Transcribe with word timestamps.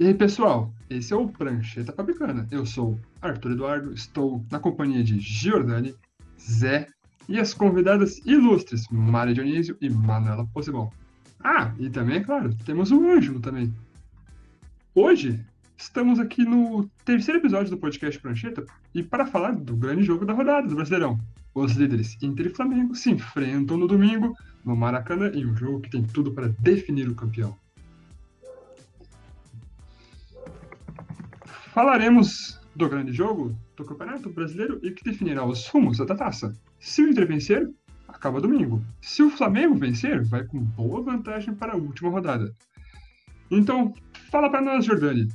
E 0.00 0.06
aí, 0.06 0.14
pessoal, 0.14 0.72
esse 0.88 1.12
é 1.12 1.16
o 1.16 1.28
Prancheta 1.28 1.92
Fabricana. 1.92 2.48
Eu 2.50 2.64
sou 2.64 2.98
Arthur 3.20 3.52
Eduardo, 3.52 3.92
estou 3.92 4.42
na 4.50 4.58
companhia 4.58 5.04
de 5.04 5.20
Giordani, 5.20 5.94
Zé 6.40 6.88
e 7.28 7.38
as 7.38 7.52
convidadas 7.52 8.16
ilustres 8.24 8.88
Mária 8.90 9.34
Dionísio 9.34 9.76
e 9.78 9.90
Manuela 9.90 10.46
Possebon. 10.54 10.90
Ah, 11.38 11.74
e 11.78 11.90
também, 11.90 12.16
é 12.16 12.24
claro, 12.24 12.56
temos 12.64 12.90
o 12.90 13.10
Ângelo 13.10 13.40
também. 13.40 13.74
Hoje, 14.94 15.38
estamos 15.76 16.18
aqui 16.18 16.46
no 16.46 16.88
terceiro 17.04 17.38
episódio 17.38 17.68
do 17.68 17.76
podcast 17.76 18.18
Prancheta 18.22 18.64
e 18.94 19.02
para 19.02 19.26
falar 19.26 19.54
do 19.54 19.76
grande 19.76 20.02
jogo 20.02 20.24
da 20.24 20.32
rodada 20.32 20.66
do 20.66 20.76
Brasileirão. 20.76 21.20
Os 21.54 21.72
líderes 21.72 22.16
Inter 22.22 22.46
e 22.46 22.54
Flamengo 22.54 22.94
se 22.94 23.10
enfrentam 23.10 23.76
no 23.76 23.86
domingo 23.86 24.34
no 24.64 24.74
Maracanã 24.74 25.30
em 25.34 25.44
um 25.44 25.54
jogo 25.54 25.82
que 25.82 25.90
tem 25.90 26.02
tudo 26.02 26.32
para 26.32 26.48
definir 26.48 27.06
o 27.06 27.14
campeão. 27.14 27.54
Falaremos 31.80 32.60
do 32.76 32.90
grande 32.90 33.10
jogo 33.10 33.56
do 33.74 33.86
Campeonato 33.86 34.28
Brasileiro 34.28 34.78
e 34.82 34.90
que 34.90 35.02
definirá 35.02 35.46
os 35.46 35.66
rumos 35.66 35.96
da 35.96 36.14
taça. 36.14 36.54
Se 36.78 37.02
o 37.02 37.08
Inter 37.08 37.26
vencer, 37.26 37.70
acaba 38.06 38.38
domingo. 38.38 38.84
Se 39.00 39.22
o 39.22 39.30
Flamengo 39.30 39.74
vencer, 39.76 40.22
vai 40.22 40.44
com 40.44 40.58
boa 40.58 41.00
vantagem 41.00 41.54
para 41.54 41.72
a 41.72 41.76
última 41.76 42.10
rodada. 42.10 42.54
Então, 43.50 43.94
fala 44.30 44.50
para 44.50 44.60
nós, 44.60 44.84
Jordani, 44.84 45.26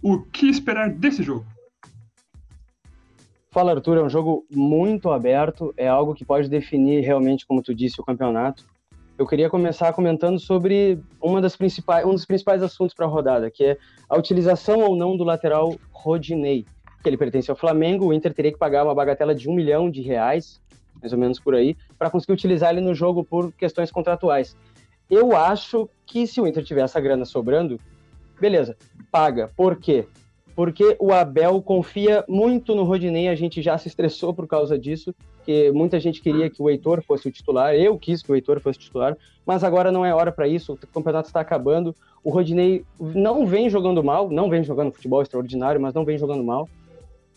o 0.00 0.20
que 0.22 0.46
esperar 0.46 0.88
desse 0.88 1.24
jogo? 1.24 1.44
Fala, 3.50 3.72
Arthur, 3.72 3.98
é 3.98 4.02
um 4.04 4.08
jogo 4.08 4.46
muito 4.48 5.10
aberto, 5.10 5.74
é 5.76 5.88
algo 5.88 6.14
que 6.14 6.24
pode 6.24 6.48
definir 6.48 7.00
realmente, 7.00 7.44
como 7.44 7.60
tu 7.60 7.74
disse, 7.74 8.00
o 8.00 8.04
campeonato. 8.04 8.64
Eu 9.18 9.26
queria 9.26 9.50
começar 9.50 9.92
comentando 9.92 10.38
sobre 10.38 11.00
uma 11.20 11.40
das 11.40 11.56
principais, 11.56 12.06
um 12.06 12.12
dos 12.12 12.24
principais 12.24 12.62
assuntos 12.62 12.94
para 12.94 13.04
a 13.04 13.08
rodada, 13.08 13.50
que 13.50 13.64
é 13.64 13.78
a 14.08 14.16
utilização 14.16 14.78
ou 14.78 14.94
não 14.94 15.16
do 15.16 15.24
lateral 15.24 15.74
Rodinei, 15.90 16.64
que 17.02 17.08
ele 17.08 17.16
pertence 17.16 17.50
ao 17.50 17.56
Flamengo, 17.56 18.06
o 18.06 18.12
Inter 18.12 18.32
teria 18.32 18.52
que 18.52 18.58
pagar 18.58 18.84
uma 18.84 18.94
bagatela 18.94 19.34
de 19.34 19.50
um 19.50 19.54
milhão 19.54 19.90
de 19.90 20.02
reais, 20.02 20.60
mais 21.00 21.12
ou 21.12 21.18
menos 21.18 21.40
por 21.40 21.56
aí, 21.56 21.76
para 21.98 22.08
conseguir 22.10 22.32
utilizar 22.32 22.70
ele 22.70 22.80
no 22.80 22.94
jogo 22.94 23.24
por 23.24 23.50
questões 23.50 23.90
contratuais. 23.90 24.56
Eu 25.10 25.36
acho 25.36 25.90
que 26.06 26.24
se 26.24 26.40
o 26.40 26.46
Inter 26.46 26.62
tiver 26.62 26.82
essa 26.82 27.00
grana 27.00 27.24
sobrando, 27.24 27.80
beleza, 28.40 28.76
paga. 29.10 29.50
Por 29.56 29.74
quê? 29.80 30.06
Porque 30.54 30.96
o 31.00 31.12
Abel 31.12 31.60
confia 31.60 32.24
muito 32.28 32.72
no 32.72 32.84
Rodinei, 32.84 33.26
a 33.26 33.34
gente 33.34 33.62
já 33.62 33.76
se 33.78 33.88
estressou 33.88 34.32
por 34.32 34.46
causa 34.46 34.78
disso, 34.78 35.12
que 35.48 35.72
muita 35.72 35.98
gente 35.98 36.20
queria 36.20 36.50
que 36.50 36.60
o 36.60 36.68
Heitor 36.68 37.02
fosse 37.02 37.26
o 37.26 37.32
titular, 37.32 37.74
eu 37.74 37.98
quis 37.98 38.22
que 38.22 38.30
o 38.30 38.34
Heitor 38.34 38.60
fosse 38.60 38.78
titular, 38.78 39.16
mas 39.46 39.64
agora 39.64 39.90
não 39.90 40.04
é 40.04 40.14
hora 40.14 40.30
para 40.30 40.46
isso, 40.46 40.74
o 40.74 40.76
campeonato 40.76 41.28
está 41.28 41.40
acabando, 41.40 41.96
o 42.22 42.28
Rodinei 42.28 42.84
não 43.00 43.46
vem 43.46 43.70
jogando 43.70 44.04
mal, 44.04 44.28
não 44.28 44.50
vem 44.50 44.62
jogando 44.62 44.92
futebol 44.92 45.22
extraordinário, 45.22 45.80
mas 45.80 45.94
não 45.94 46.04
vem 46.04 46.18
jogando 46.18 46.44
mal. 46.44 46.68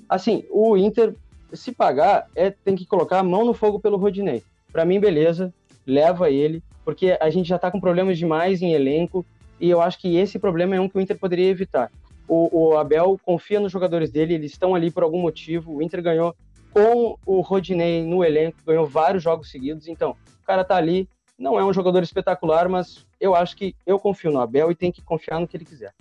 Assim, 0.09 0.43
o 0.51 0.75
Inter, 0.75 1.15
se 1.53 1.71
pagar, 1.71 2.27
é, 2.35 2.49
tem 2.51 2.75
que 2.75 2.85
colocar 2.85 3.17
a 3.17 3.23
mão 3.23 3.45
no 3.45 3.53
fogo 3.53 3.79
pelo 3.79 3.95
Rodinei. 3.95 4.43
Para 4.73 4.83
mim, 4.83 4.99
beleza, 4.99 5.53
leva 5.87 6.29
ele, 6.29 6.61
porque 6.83 7.17
a 7.17 7.29
gente 7.29 7.47
já 7.47 7.55
está 7.55 7.71
com 7.71 7.79
problemas 7.79 8.17
demais 8.17 8.61
em 8.61 8.73
elenco, 8.73 9.25
e 9.57 9.69
eu 9.69 9.79
acho 9.79 9.97
que 9.97 10.17
esse 10.17 10.37
problema 10.37 10.75
é 10.75 10.81
um 10.81 10.89
que 10.89 10.97
o 10.97 11.01
Inter 11.01 11.17
poderia 11.17 11.47
evitar. 11.47 11.89
O, 12.27 12.71
o, 12.71 12.77
Abel 12.77 13.17
confia 13.23 13.61
nos 13.61 13.71
jogadores 13.71 14.11
dele, 14.11 14.33
eles 14.33 14.51
estão 14.51 14.75
ali 14.75 14.91
por 14.91 15.01
algum 15.01 15.21
motivo. 15.21 15.77
O 15.77 15.81
Inter 15.81 16.01
ganhou 16.01 16.35
com 16.73 17.17
o 17.25 17.41
Rodinei 17.41 18.03
no 18.05 18.23
elenco, 18.23 18.57
ganhou 18.65 18.87
vários 18.87 19.23
jogos 19.23 19.49
seguidos, 19.49 19.87
então 19.87 20.15
o 20.41 20.45
cara 20.45 20.63
tá 20.63 20.75
ali, 20.75 21.07
não 21.37 21.59
é 21.59 21.65
um 21.65 21.73
jogador 21.73 22.01
espetacular, 22.03 22.69
mas 22.69 23.05
eu 23.19 23.35
acho 23.35 23.55
que 23.55 23.75
eu 23.85 23.99
confio 23.99 24.31
no 24.31 24.39
Abel 24.39 24.71
e 24.71 24.75
tem 24.75 24.91
que 24.91 25.01
confiar 25.01 25.39
no 25.39 25.47
que 25.47 25.57
ele 25.57 25.65
quiser. 25.65 25.93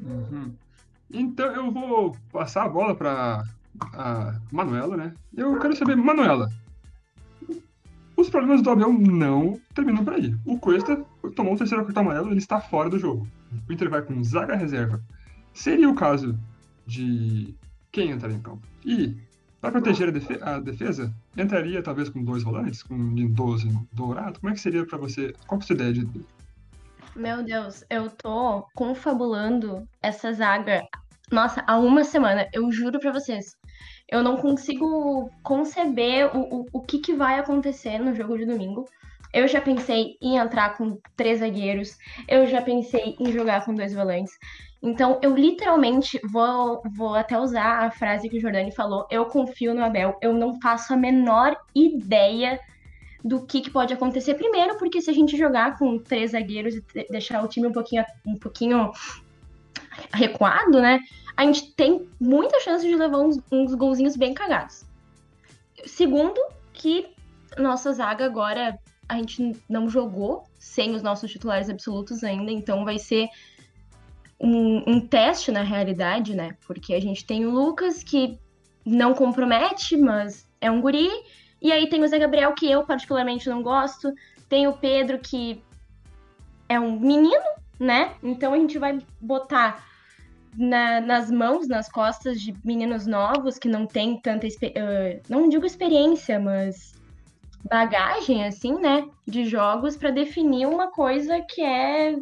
Uhum. 0.00 0.54
Então 1.10 1.46
eu 1.46 1.70
vou 1.70 2.16
passar 2.30 2.64
a 2.64 2.68
bola 2.68 2.94
para 2.94 3.44
a 3.94 4.38
Manuela, 4.52 4.96
né? 4.96 5.14
Eu 5.36 5.58
quero 5.58 5.76
saber, 5.76 5.96
Manuela, 5.96 6.48
os 8.16 8.28
problemas 8.28 8.62
do 8.62 8.70
Abel 8.70 8.92
não 8.92 9.60
terminam 9.74 10.04
por 10.04 10.14
aí. 10.14 10.34
O 10.44 10.58
Cuesta 10.58 11.04
tomou 11.36 11.54
o 11.54 11.56
terceiro 11.56 11.84
cartão 11.84 12.02
amarelo, 12.02 12.30
ele 12.30 12.38
está 12.38 12.60
fora 12.60 12.90
do 12.90 12.98
jogo. 12.98 13.28
O 13.68 13.72
Inter 13.72 13.88
vai 13.88 14.02
com 14.02 14.22
zaga 14.22 14.56
reserva. 14.56 15.00
Seria 15.54 15.88
o 15.88 15.94
caso 15.94 16.38
de 16.86 17.54
quem 17.90 18.10
entrar 18.10 18.30
em 18.30 18.40
campo. 18.40 18.62
E, 18.84 19.16
para 19.60 19.72
proteger 19.72 20.08
a, 20.08 20.12
defe 20.12 20.38
a, 20.40 20.58
defesa, 20.58 21.14
entraria 21.36 21.82
talvez 21.82 22.08
com 22.08 22.22
dois 22.22 22.42
volantes, 22.42 22.82
com 22.82 22.94
Lindoso 23.14 23.68
e 23.68 23.94
Dourado? 23.96 24.40
Como 24.40 24.50
é 24.50 24.54
que 24.54 24.60
seria 24.60 24.86
para 24.86 24.98
você? 24.98 25.34
Qual 25.46 25.60
é 25.60 25.62
a 25.62 25.66
sua 25.66 25.74
ideia 25.74 25.92
de. 25.92 26.08
Meu 27.16 27.42
Deus, 27.42 27.84
eu 27.90 28.10
tô 28.10 28.66
confabulando 28.74 29.88
essa 30.00 30.32
zaga, 30.32 30.86
nossa, 31.32 31.64
há 31.66 31.76
uma 31.78 32.04
semana, 32.04 32.46
eu 32.52 32.70
juro 32.70 33.00
para 33.00 33.10
vocês 33.10 33.56
eu 34.10 34.22
não 34.22 34.38
consigo 34.38 35.30
conceber 35.42 36.34
o, 36.34 36.60
o, 36.60 36.66
o 36.72 36.80
que, 36.80 36.98
que 36.98 37.14
vai 37.14 37.38
acontecer 37.38 37.98
no 37.98 38.14
jogo 38.14 38.38
de 38.38 38.46
domingo. 38.46 38.86
Eu 39.32 39.46
já 39.46 39.60
pensei 39.60 40.16
em 40.22 40.38
entrar 40.38 40.78
com 40.78 40.98
três 41.14 41.40
zagueiros, 41.40 41.98
eu 42.26 42.46
já 42.46 42.62
pensei 42.62 43.14
em 43.20 43.30
jogar 43.30 43.64
com 43.64 43.74
dois 43.74 43.92
volantes. 43.92 44.32
Então, 44.82 45.18
eu 45.22 45.34
literalmente 45.34 46.20
vou, 46.24 46.82
vou 46.94 47.14
até 47.14 47.38
usar 47.38 47.84
a 47.84 47.90
frase 47.90 48.28
que 48.28 48.38
o 48.38 48.40
Jordani 48.40 48.72
falou: 48.72 49.06
eu 49.10 49.26
confio 49.26 49.74
no 49.74 49.84
Abel. 49.84 50.16
Eu 50.22 50.32
não 50.32 50.60
faço 50.60 50.92
a 50.92 50.96
menor 50.96 51.56
ideia 51.74 52.60
do 53.24 53.44
que, 53.44 53.60
que 53.60 53.70
pode 53.70 53.92
acontecer. 53.92 54.34
Primeiro, 54.34 54.78
porque 54.78 55.00
se 55.00 55.10
a 55.10 55.12
gente 55.12 55.36
jogar 55.36 55.76
com 55.76 55.98
três 55.98 56.30
zagueiros 56.30 56.76
e 56.76 56.82
deixar 57.10 57.44
o 57.44 57.48
time 57.48 57.66
um 57.66 57.72
pouquinho, 57.72 58.04
um 58.24 58.36
pouquinho 58.36 58.92
recuado, 60.12 60.80
né? 60.80 61.00
a 61.38 61.44
gente 61.44 61.70
tem 61.70 62.08
muita 62.20 62.58
chance 62.58 62.84
de 62.84 62.96
levar 62.96 63.18
uns, 63.18 63.38
uns 63.52 63.72
golzinhos 63.72 64.16
bem 64.16 64.34
cagados. 64.34 64.84
Segundo, 65.86 66.40
que 66.72 67.14
nossa 67.56 67.92
zaga 67.92 68.24
agora 68.24 68.76
a 69.08 69.14
gente 69.14 69.56
não 69.68 69.88
jogou 69.88 70.42
sem 70.58 70.96
os 70.96 71.02
nossos 71.02 71.30
titulares 71.30 71.70
absolutos 71.70 72.24
ainda, 72.24 72.50
então 72.50 72.84
vai 72.84 72.98
ser 72.98 73.28
um, 74.40 74.82
um, 74.86 75.00
teste 75.00 75.50
na 75.50 75.62
realidade, 75.62 76.34
né? 76.34 76.56
Porque 76.66 76.94
a 76.94 77.00
gente 77.00 77.24
tem 77.24 77.46
o 77.46 77.50
Lucas 77.50 78.02
que 78.02 78.38
não 78.84 79.14
compromete, 79.14 79.96
mas 79.96 80.48
é 80.60 80.70
um 80.70 80.80
guri, 80.80 81.10
e 81.60 81.72
aí 81.72 81.88
tem 81.88 82.02
o 82.02 82.08
Zé 82.08 82.18
Gabriel 82.18 82.54
que 82.54 82.70
eu 82.70 82.84
particularmente 82.84 83.48
não 83.48 83.62
gosto, 83.62 84.12
tem 84.48 84.66
o 84.66 84.72
Pedro 84.72 85.18
que 85.18 85.62
é 86.68 86.78
um 86.78 86.98
menino, 86.98 87.44
né? 87.78 88.14
Então 88.22 88.54
a 88.54 88.56
gente 88.56 88.78
vai 88.78 88.98
botar 89.20 89.84
na, 90.56 91.00
nas 91.00 91.30
mãos, 91.30 91.68
nas 91.68 91.88
costas 91.88 92.40
de 92.40 92.54
meninos 92.64 93.06
novos 93.06 93.58
que 93.58 93.68
não 93.68 93.86
têm 93.86 94.20
tanta, 94.20 94.46
uh, 94.46 95.20
não 95.28 95.48
digo 95.48 95.66
experiência, 95.66 96.38
mas 96.38 96.94
bagagem, 97.64 98.44
assim, 98.44 98.74
né, 98.78 99.08
de 99.26 99.44
jogos 99.44 99.96
para 99.96 100.10
definir 100.10 100.66
uma 100.66 100.90
coisa 100.90 101.40
que 101.40 101.62
é 101.62 102.16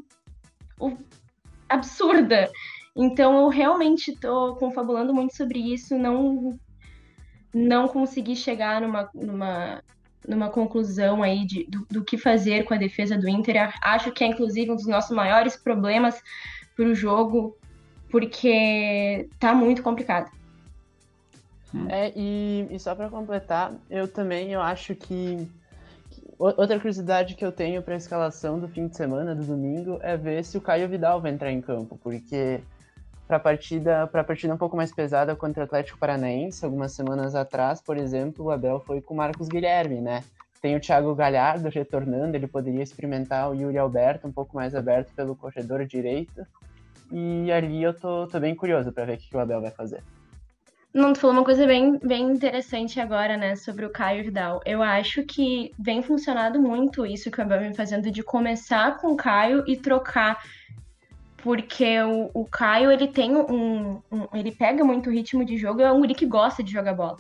o... 0.81 0.97
absurda. 1.69 2.51
Então 2.95 3.39
eu 3.41 3.49
realmente 3.49 4.13
estou 4.13 4.57
confabulando 4.57 5.13
muito 5.13 5.37
sobre 5.37 5.59
isso, 5.59 5.99
não 5.99 6.59
não 7.53 7.89
consegui 7.89 8.37
chegar 8.37 8.83
numa, 8.83 9.09
numa, 9.15 9.83
numa 10.29 10.51
conclusão 10.51 11.23
aí 11.23 11.47
de, 11.47 11.65
do, 11.65 11.87
do 11.91 12.05
que 12.05 12.19
fazer 12.19 12.65
com 12.65 12.75
a 12.75 12.77
defesa 12.77 13.17
do 13.17 13.27
Inter. 13.27 13.73
Acho 13.83 14.13
que 14.13 14.23
é 14.23 14.27
inclusive 14.27 14.71
um 14.71 14.77
dos 14.77 14.87
nossos 14.87 15.17
maiores 15.17 15.57
problemas 15.57 16.23
para 16.77 16.85
o 16.85 16.95
jogo 16.95 17.57
porque 18.11 19.29
tá 19.39 19.55
muito 19.55 19.83
complicado. 19.83 20.31
É, 21.89 22.13
e, 22.15 22.67
e 22.71 22.79
só 22.79 22.95
para 22.95 23.09
completar, 23.09 23.75
eu 23.91 24.07
também 24.07 24.53
eu 24.53 24.61
acho 24.61 24.95
que, 24.95 25.47
que 25.47 25.49
outra 26.39 26.77
curiosidade 26.79 27.35
que 27.35 27.45
eu 27.45 27.53
tenho 27.53 27.83
para 27.83 27.95
a 27.95 27.97
escalação 27.97 28.59
do 28.59 28.69
fim 28.69 28.89
de 28.89 28.97
semana, 28.97 29.35
do 29.35 29.45
domingo, 29.45 29.99
é 30.03 30.17
ver 30.17 30.45
se 30.45 30.59
o 30.59 30.61
Caio 30.61 30.89
Vidal 30.89 31.21
vai 31.21 31.33
entrar 31.33 31.51
em 31.51 31.61
campo, 31.61 31.99
porque 32.03 32.61
para 33.27 33.41
partida, 33.41 34.07
para 34.07 34.23
partida 34.23 34.55
um 34.55 34.59
pouco 34.59 34.77
mais 34.77 34.93
pesada 34.93 35.35
contra 35.35 35.63
o 35.63 35.65
Atlético 35.65 35.99
Paranaense, 35.99 36.65
algumas 36.65 36.93
semanas 36.93 37.35
atrás, 37.35 37.81
por 37.81 37.97
exemplo, 37.97 38.47
o 38.47 38.51
Abel 38.51 38.81
foi 38.81 39.01
com 39.01 39.15
o 39.15 39.17
Marcos 39.17 39.49
Guilherme, 39.49 40.01
né? 40.01 40.23
Tem 40.61 40.77
o 40.77 40.81
Thiago 40.81 41.15
Galhardo 41.15 41.69
retornando, 41.69 42.37
ele 42.37 42.47
poderia 42.47 42.83
experimentar 42.83 43.51
o 43.51 43.55
Yuri 43.55 43.79
Alberto 43.79 44.27
um 44.27 44.33
pouco 44.33 44.57
mais 44.57 44.75
aberto 44.75 45.13
pelo 45.15 45.37
corredor 45.37 45.85
direito. 45.85 46.47
E 47.13 47.53
ali 47.53 47.83
eu 47.83 47.95
tô, 47.95 48.27
tô 48.27 48.41
bem 48.41 48.55
curioso 48.55 48.91
para 48.91 49.05
ver 49.05 49.15
o 49.15 49.19
que 49.19 49.37
o 49.37 49.39
Abel 49.41 49.61
vai 49.61 49.71
fazer. 49.71 50.03
Não, 50.97 51.13
tu 51.13 51.21
falou 51.21 51.37
uma 51.37 51.45
coisa 51.45 51.67
bem, 51.67 51.99
bem 51.99 52.31
interessante 52.31 52.99
agora, 52.99 53.37
né, 53.37 53.55
sobre 53.55 53.85
o 53.85 53.91
Caio 53.91 54.25
Vidal. 54.25 54.63
Eu 54.65 54.83
acho 54.83 55.25
que 55.25 55.71
vem 55.79 56.01
funcionando 56.01 56.59
muito 56.59 57.05
isso 57.05 57.31
que 57.31 57.39
o 57.39 57.43
Abel 57.43 57.61
vem 57.61 57.75
fazendo 57.75 58.11
de 58.11 58.23
começar 58.23 58.97
com 58.97 59.09
o 59.09 59.17
Caio 59.17 59.63
e 59.67 59.77
trocar. 59.77 60.43
Porque 61.37 62.01
o, 62.01 62.31
o 62.33 62.47
Caio, 62.47 62.91
ele 62.91 63.09
tem 63.09 63.37
um, 63.37 64.01
um, 64.11 64.27
Ele 64.33 64.51
pega 64.51 64.83
muito 64.83 65.11
ritmo 65.11 65.45
de 65.45 65.59
jogo, 65.59 65.83
é 65.83 65.93
um 65.93 66.01
guri 66.01 66.15
que 66.15 66.25
gosta 66.25 66.63
de 66.63 66.73
jogar 66.73 66.95
bola. 66.95 67.19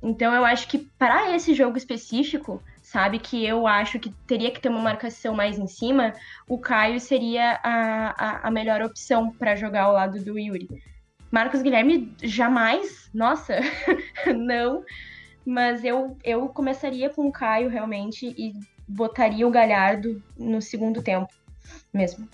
Então 0.00 0.32
eu 0.32 0.44
acho 0.44 0.68
que 0.68 0.78
para 0.78 1.34
esse 1.34 1.54
jogo 1.54 1.76
específico, 1.76 2.62
sabe, 2.80 3.18
que 3.18 3.44
eu 3.44 3.66
acho 3.66 3.98
que 3.98 4.10
teria 4.28 4.52
que 4.52 4.60
ter 4.60 4.68
uma 4.68 4.80
marcação 4.80 5.34
mais 5.34 5.58
em 5.58 5.66
cima, 5.66 6.14
o 6.48 6.56
Caio 6.56 7.00
seria 7.00 7.58
a, 7.64 8.14
a, 8.16 8.46
a 8.46 8.50
melhor 8.52 8.80
opção 8.80 9.32
para 9.32 9.56
jogar 9.56 9.82
ao 9.82 9.92
lado 9.92 10.22
do 10.22 10.38
Yuri. 10.38 10.68
Marcos 11.30 11.62
Guilherme 11.62 12.14
jamais, 12.22 13.10
nossa, 13.12 13.60
não. 14.34 14.82
Mas 15.44 15.84
eu, 15.84 16.16
eu 16.24 16.48
começaria 16.48 17.08
com 17.10 17.26
o 17.26 17.32
Caio 17.32 17.68
realmente 17.68 18.34
e 18.36 18.52
botaria 18.86 19.46
o 19.46 19.50
Galhardo 19.50 20.22
no 20.38 20.60
segundo 20.60 21.02
tempo 21.02 21.32
mesmo. 21.92 22.28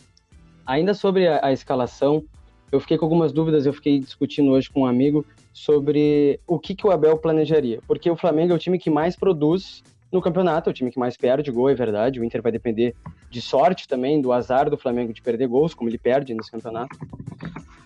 Ainda 0.66 0.94
sobre 0.94 1.26
a, 1.26 1.44
a 1.44 1.52
escalação, 1.52 2.24
eu 2.70 2.80
fiquei 2.80 2.96
com 2.96 3.04
algumas 3.04 3.32
dúvidas, 3.32 3.66
eu 3.66 3.72
fiquei 3.72 3.98
discutindo 3.98 4.50
hoje 4.50 4.70
com 4.70 4.80
um 4.80 4.86
amigo 4.86 5.24
sobre 5.52 6.40
o 6.46 6.58
que, 6.58 6.74
que 6.74 6.86
o 6.86 6.90
Abel 6.90 7.18
planejaria. 7.18 7.80
Porque 7.86 8.10
o 8.10 8.16
Flamengo 8.16 8.52
é 8.52 8.56
o 8.56 8.58
time 8.58 8.78
que 8.78 8.90
mais 8.90 9.14
produz 9.14 9.82
no 10.10 10.22
campeonato, 10.22 10.68
é 10.68 10.72
o 10.72 10.74
time 10.74 10.90
que 10.90 10.98
mais 10.98 11.16
perde 11.16 11.50
gol, 11.50 11.68
é 11.68 11.74
verdade. 11.74 12.20
O 12.20 12.24
Inter 12.24 12.42
vai 12.42 12.52
depender 12.52 12.94
de 13.30 13.40
sorte 13.40 13.86
também, 13.86 14.20
do 14.20 14.32
azar 14.32 14.70
do 14.70 14.76
Flamengo 14.76 15.12
de 15.12 15.20
perder 15.20 15.48
gols, 15.48 15.74
como 15.74 15.88
ele 15.88 15.98
perde 15.98 16.34
nesse 16.34 16.50
campeonato. 16.50 16.96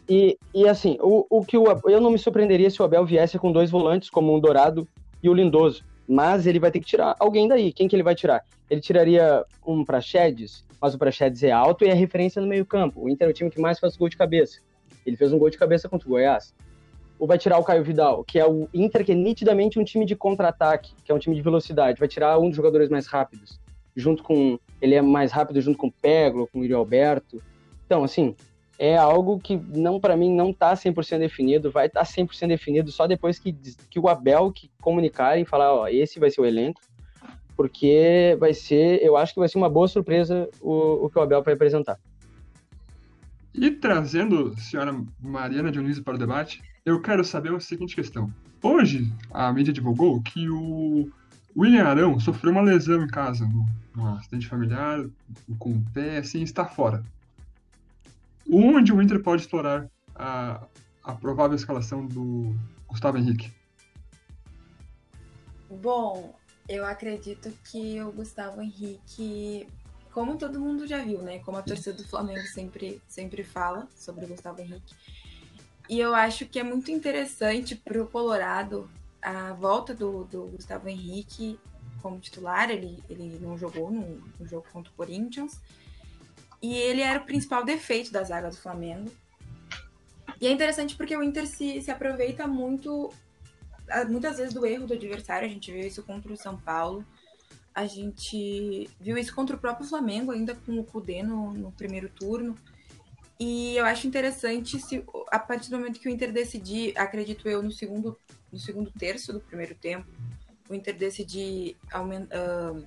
E, 0.08 0.38
e 0.54 0.66
assim, 0.66 0.96
o, 1.00 1.26
o 1.28 1.44
que 1.44 1.58
o, 1.58 1.64
eu 1.84 2.00
não 2.00 2.10
me 2.10 2.18
surpreenderia 2.18 2.70
se 2.70 2.80
o 2.80 2.84
Abel 2.84 3.04
viesse 3.04 3.38
com 3.38 3.52
dois 3.52 3.70
volantes, 3.70 4.08
como 4.08 4.34
um 4.34 4.40
Dourado 4.40 4.88
e 5.22 5.28
o 5.28 5.34
Lindoso. 5.34 5.84
Mas 6.08 6.46
ele 6.46 6.58
vai 6.58 6.70
ter 6.70 6.80
que 6.80 6.86
tirar 6.86 7.14
alguém 7.20 7.46
daí. 7.46 7.70
Quem 7.72 7.86
que 7.86 7.94
ele 7.94 8.02
vai 8.02 8.14
tirar? 8.14 8.42
Ele 8.70 8.80
tiraria 8.80 9.44
um 9.66 9.84
Praxedes, 9.84 10.64
mas 10.80 10.94
o 10.94 10.98
Praxedes 10.98 11.42
é 11.42 11.50
alto 11.50 11.84
e 11.84 11.88
é 11.88 11.92
referência 11.92 12.40
no 12.40 12.48
meio-campo. 12.48 13.02
O 13.02 13.08
Inter 13.10 13.28
é 13.28 13.30
o 13.30 13.34
time 13.34 13.50
que 13.50 13.60
mais 13.60 13.78
faz 13.78 13.96
gol 13.96 14.08
de 14.08 14.16
cabeça. 14.16 14.60
Ele 15.04 15.16
fez 15.16 15.32
um 15.32 15.38
gol 15.38 15.50
de 15.50 15.58
cabeça 15.58 15.88
contra 15.88 16.08
o 16.08 16.10
Goiás. 16.10 16.54
Ou 17.18 17.26
vai 17.26 17.36
tirar 17.36 17.58
o 17.58 17.64
Caio 17.64 17.84
Vidal, 17.84 18.24
que 18.24 18.38
é 18.38 18.46
o 18.46 18.68
Inter, 18.72 19.04
que 19.04 19.12
é 19.12 19.14
nitidamente 19.14 19.78
um 19.78 19.84
time 19.84 20.06
de 20.06 20.16
contra-ataque, 20.16 20.92
que 21.04 21.12
é 21.12 21.14
um 21.14 21.18
time 21.18 21.36
de 21.36 21.42
velocidade. 21.42 21.98
Vai 21.98 22.08
tirar 22.08 22.38
um 22.38 22.48
dos 22.48 22.56
jogadores 22.56 22.88
mais 22.88 23.06
rápidos. 23.06 23.60
Junto 23.94 24.22
com. 24.22 24.58
Ele 24.80 24.94
é 24.94 25.02
mais 25.02 25.32
rápido 25.32 25.60
junto 25.60 25.76
com 25.76 25.88
o 25.88 25.92
Peglo, 25.92 26.48
com 26.50 26.60
o 26.60 26.62
Yuri 26.62 26.74
Alberto. 26.74 27.42
Então, 27.84 28.04
assim, 28.04 28.36
é 28.78 28.96
algo 28.96 29.40
que 29.40 29.56
não 29.56 29.98
para 29.98 30.16
mim 30.16 30.32
não 30.32 30.50
está 30.50 30.72
100% 30.72 31.18
definido, 31.18 31.70
vai 31.70 31.86
estar 31.86 32.04
tá 32.04 32.06
100% 32.06 32.46
definido 32.46 32.92
só 32.92 33.08
depois 33.08 33.38
que, 33.38 33.52
que 33.90 33.98
o 33.98 34.08
Abel 34.08 34.52
que 34.52 34.70
comunicar 34.80 35.36
e 35.36 35.44
falar, 35.44 35.74
ó, 35.74 35.88
esse 35.88 36.20
vai 36.20 36.30
ser 36.30 36.40
o 36.40 36.46
elenco, 36.46 36.80
porque 37.56 38.36
vai 38.38 38.54
ser, 38.54 39.02
eu 39.02 39.16
acho 39.16 39.34
que 39.34 39.40
vai 39.40 39.48
ser 39.48 39.58
uma 39.58 39.68
boa 39.68 39.88
surpresa 39.88 40.48
o, 40.60 41.06
o 41.06 41.10
que 41.10 41.18
o 41.18 41.22
Abel 41.22 41.42
vai 41.42 41.54
apresentar. 41.54 41.98
E 43.52 43.72
trazendo 43.72 44.54
senhora 44.60 44.94
Mariana 45.20 45.72
Dionísio 45.72 46.04
para 46.04 46.14
o 46.14 46.18
debate, 46.18 46.62
eu 46.86 47.02
quero 47.02 47.24
saber 47.24 47.52
a 47.52 47.58
seguinte 47.58 47.96
questão. 47.96 48.32
Hoje, 48.62 49.12
a 49.32 49.52
mídia 49.52 49.72
divulgou 49.72 50.22
que 50.22 50.48
o 50.48 51.10
William 51.56 51.84
Arão 51.84 52.20
sofreu 52.20 52.52
uma 52.52 52.60
lesão 52.60 53.02
em 53.02 53.08
casa, 53.08 53.48
no, 53.96 54.08
acidente 54.10 54.46
familiar, 54.46 55.04
com 55.58 55.70
o 55.70 55.82
pé, 55.92 56.18
assim, 56.18 56.42
está 56.42 56.64
fora 56.64 57.02
onde 58.50 58.92
o 58.92 59.00
Inter 59.02 59.22
pode 59.22 59.42
explorar 59.42 59.90
a, 60.14 60.66
a 61.02 61.14
provável 61.14 61.56
escalação 61.56 62.06
do 62.06 62.54
Gustavo 62.86 63.18
Henrique? 63.18 63.52
Bom, 65.70 66.34
eu 66.68 66.84
acredito 66.84 67.52
que 67.70 68.00
o 68.02 68.10
Gustavo 68.12 68.60
Henrique, 68.62 69.66
como 70.12 70.36
todo 70.36 70.60
mundo 70.60 70.86
já 70.86 71.02
viu, 71.04 71.22
né? 71.22 71.38
Como 71.40 71.58
a 71.58 71.62
torcida 71.62 71.92
do 71.92 72.08
Flamengo 72.08 72.46
sempre, 72.46 73.00
sempre 73.06 73.42
fala 73.42 73.86
sobre 73.94 74.24
o 74.24 74.28
Gustavo 74.28 74.60
Henrique. 74.60 74.94
E 75.88 75.98
eu 75.98 76.14
acho 76.14 76.46
que 76.46 76.58
é 76.58 76.62
muito 76.62 76.90
interessante 76.90 77.74
para 77.74 78.02
o 78.02 78.06
Colorado 78.06 78.90
a 79.22 79.52
volta 79.54 79.94
do, 79.94 80.24
do, 80.24 80.46
Gustavo 80.48 80.88
Henrique 80.88 81.58
como 82.02 82.20
titular. 82.20 82.70
Ele, 82.70 83.02
ele 83.08 83.38
não 83.40 83.56
jogou 83.56 83.90
no, 83.90 84.22
no 84.38 84.46
jogo 84.46 84.66
contra 84.70 84.92
o 84.92 84.94
Corinthians. 84.94 85.60
E 86.60 86.74
ele 86.74 87.00
era 87.00 87.20
o 87.20 87.24
principal 87.24 87.64
defeito 87.64 88.12
da 88.12 88.22
zaga 88.22 88.50
do 88.50 88.56
Flamengo. 88.56 89.10
E 90.40 90.46
é 90.46 90.50
interessante 90.50 90.96
porque 90.96 91.16
o 91.16 91.22
Inter 91.22 91.46
se, 91.46 91.80
se 91.80 91.90
aproveita 91.90 92.46
muito, 92.46 93.12
muitas 94.08 94.38
vezes, 94.38 94.54
do 94.54 94.66
erro 94.66 94.86
do 94.86 94.94
adversário. 94.94 95.46
A 95.46 95.50
gente 95.50 95.72
viu 95.72 95.86
isso 95.86 96.02
contra 96.02 96.32
o 96.32 96.36
São 96.36 96.56
Paulo. 96.56 97.04
A 97.74 97.86
gente 97.86 98.88
viu 99.00 99.16
isso 99.16 99.34
contra 99.34 99.56
o 99.56 99.58
próprio 99.58 99.88
Flamengo, 99.88 100.32
ainda 100.32 100.54
com 100.54 100.78
o 100.78 100.84
Cudê 100.84 101.22
no, 101.22 101.52
no 101.52 101.72
primeiro 101.72 102.08
turno. 102.08 102.56
E 103.38 103.76
eu 103.76 103.84
acho 103.84 104.06
interessante 104.06 104.80
se 104.80 105.04
a 105.30 105.38
partir 105.38 105.70
do 105.70 105.78
momento 105.78 106.00
que 106.00 106.08
o 106.08 106.10
Inter 106.10 106.32
decidir, 106.32 106.92
acredito 106.98 107.48
eu, 107.48 107.62
no 107.62 107.70
segundo, 107.70 108.18
no 108.52 108.58
segundo 108.58 108.90
terço 108.90 109.32
do 109.32 109.40
primeiro 109.40 109.76
tempo, 109.76 110.08
o 110.68 110.74
Inter 110.74 110.96
decidir 110.96 111.76
uh, 111.94 112.84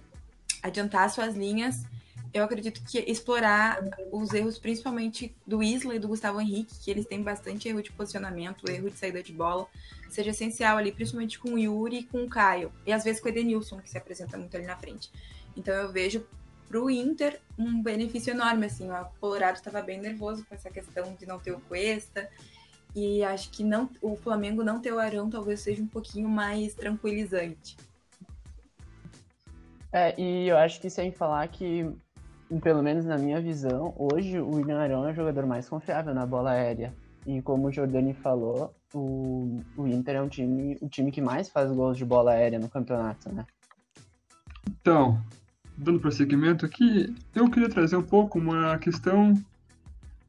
adiantar 0.62 1.09
suas 1.09 1.35
linhas 1.35 1.85
eu 2.33 2.44
acredito 2.44 2.81
que 2.83 3.00
explorar 3.00 3.83
os 4.12 4.33
erros, 4.33 4.57
principalmente 4.57 5.36
do 5.45 5.62
Isla 5.62 5.95
e 5.95 6.00
do 6.00 6.07
Gustavo 6.07 6.39
Henrique, 6.39 6.74
que 6.80 6.89
eles 6.89 7.06
têm 7.06 7.22
bastante 7.22 7.68
erro 7.68 7.81
de 7.81 7.92
posicionamento, 7.92 8.69
erro 8.69 8.89
de 8.89 8.98
saída 8.98 9.22
de 9.22 9.33
bola, 9.33 9.68
seja 10.10 10.30
essencial 10.30 10.78
ali, 10.78 10.92
principalmente 10.92 11.38
com 11.38 11.54
o 11.54 11.60
Yuri 11.60 12.00
e 12.00 12.04
com 12.04 12.24
o 12.24 12.30
Caio. 12.30 12.72
E 12.86 12.94
às 12.94 13.04
vezes 13.04 13.22
com 13.22 13.28
o 13.28 13.31
Edenilson, 13.31 13.80
que 13.80 13.89
se 13.89 13.98
apresenta 13.98 14.38
muito 14.38 14.56
ali 14.56 14.66
na 14.66 14.78
frente. 14.78 15.12
Então 15.57 15.74
eu 15.74 15.92
vejo 15.92 16.25
pro 16.69 16.89
Inter 16.89 17.39
um 17.57 17.83
benefício 17.83 18.31
enorme, 18.31 18.66
assim. 18.66 18.89
O 18.89 19.06
Colorado 19.19 19.57
estava 19.57 19.81
bem 19.81 20.00
nervoso 20.00 20.45
com 20.45 20.56
essa 20.56 20.69
questão 20.69 21.13
de 21.19 21.25
não 21.25 21.38
ter 21.38 21.51
o 21.51 21.60
Cuesta. 21.60 22.30
E 22.95 23.24
acho 23.24 23.50
que 23.51 23.63
não, 23.63 23.89
o 24.01 24.16
Flamengo 24.16 24.63
não 24.63 24.80
ter 24.80 24.94
o 24.94 25.00
Arão 25.00 25.30
talvez 25.30 25.60
seja 25.60 25.81
um 25.81 25.88
pouquinho 25.88 26.30
mais 26.30 26.74
tranquilizante. 26.74 27.75
É, 29.94 30.16
e 30.18 30.48
eu 30.48 30.57
acho 30.57 30.80
que 30.80 30.89
sem 30.89 31.12
falar 31.12 31.45
que 31.50 31.89
pelo 32.59 32.83
menos 32.83 33.06
na 33.06 33.18
minha 33.18 33.39
visão, 33.39 33.94
hoje 33.98 34.39
o 34.39 34.56
William 34.56 34.80
Arão 34.80 35.07
é 35.07 35.12
o 35.12 35.15
jogador 35.15 35.45
mais 35.45 35.69
confiável 35.69 36.13
na 36.13 36.25
bola 36.25 36.51
aérea. 36.51 36.94
E 37.25 37.42
como 37.42 37.68
o 37.68 37.71
Jordani 37.71 38.13
falou, 38.13 38.74
o, 38.94 39.62
o 39.77 39.88
Inter 39.88 40.15
é 40.15 40.21
um 40.21 40.27
time, 40.27 40.77
o 40.81 40.89
time 40.89 41.12
que 41.12 41.21
mais 41.21 41.50
faz 41.50 41.71
gols 41.71 41.98
de 41.98 42.03
bola 42.03 42.31
aérea 42.31 42.59
no 42.59 42.68
campeonato, 42.68 43.31
né? 43.31 43.45
Então, 44.81 45.21
dando 45.77 46.00
prosseguimento 46.00 46.65
aqui, 46.65 47.15
eu 47.36 47.50
queria 47.50 47.69
trazer 47.69 47.95
um 47.95 48.03
pouco 48.03 48.39
uma 48.39 48.77
questão 48.80 49.33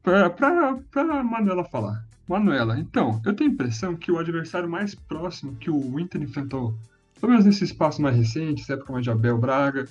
para 0.03 1.23
Manuela 1.23 1.63
falar. 1.63 2.05
Manuela, 2.27 2.79
então, 2.79 3.21
eu 3.25 3.35
tenho 3.35 3.49
a 3.49 3.53
impressão 3.53 3.95
que 3.95 4.11
o 4.11 4.17
adversário 4.17 4.69
mais 4.69 4.95
próximo 4.95 5.55
que 5.55 5.69
o 5.69 5.99
Inter 5.99 6.21
enfrentou, 6.21 6.73
pelo 7.19 7.31
menos 7.31 7.45
nesse 7.45 7.63
espaço 7.63 8.01
mais 8.01 8.15
recente, 8.15 8.71
época 8.71 8.93
mais 8.93 9.03
de 9.03 9.11
Abel 9.11 9.37
Braga, 9.37 9.87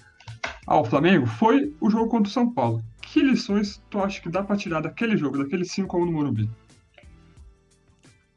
ao 0.66 0.84
Flamengo 0.84 1.26
foi 1.26 1.74
o 1.80 1.90
jogo 1.90 2.08
contra 2.08 2.28
o 2.28 2.32
São 2.32 2.50
Paulo. 2.50 2.82
Que 3.00 3.20
lições 3.20 3.82
tu 3.90 4.00
acha 4.00 4.20
que 4.20 4.28
dá 4.28 4.42
para 4.42 4.56
tirar 4.56 4.80
daquele 4.80 5.16
jogo, 5.16 5.38
daquele 5.38 5.64
5 5.64 5.96
x 5.96 6.02
1 6.02 6.06
no 6.06 6.12
Morumbi? 6.12 6.50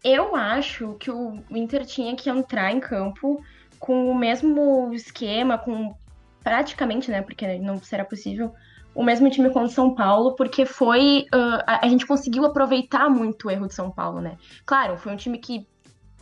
Eu 0.04 0.36
acho 0.36 0.94
que 1.00 1.10
o 1.10 1.42
Inter 1.50 1.86
tinha 1.86 2.16
que 2.16 2.30
entrar 2.30 2.72
em 2.72 2.80
campo 2.80 3.44
com 3.80 4.10
o 4.10 4.16
mesmo 4.16 4.94
esquema, 4.94 5.58
com 5.58 5.96
praticamente, 6.44 7.10
né, 7.10 7.22
porque 7.22 7.58
não 7.58 7.82
será 7.82 8.06
possível, 8.06 8.54
o 8.94 9.04
mesmo 9.04 9.30
time 9.30 9.50
contra 9.50 9.68
o 9.68 9.74
São 9.74 9.94
Paulo, 9.94 10.36
porque 10.36 10.66
foi. 10.66 11.26
Uh, 11.34 11.62
a, 11.66 11.86
a, 11.86 11.90
gente 11.90 12.06
conseguiu 12.06 12.46
aproveitar 12.46 13.10
muito 13.10 13.48
o 13.48 13.52
erro 13.52 13.68
de 13.68 13.74
São 13.74 13.92
Paulo, 13.92 14.22
né? 14.22 14.38
Claro, 14.66 14.98
foi 14.98 15.12
um 15.12 15.18
time 15.18 15.38
que 15.38 15.68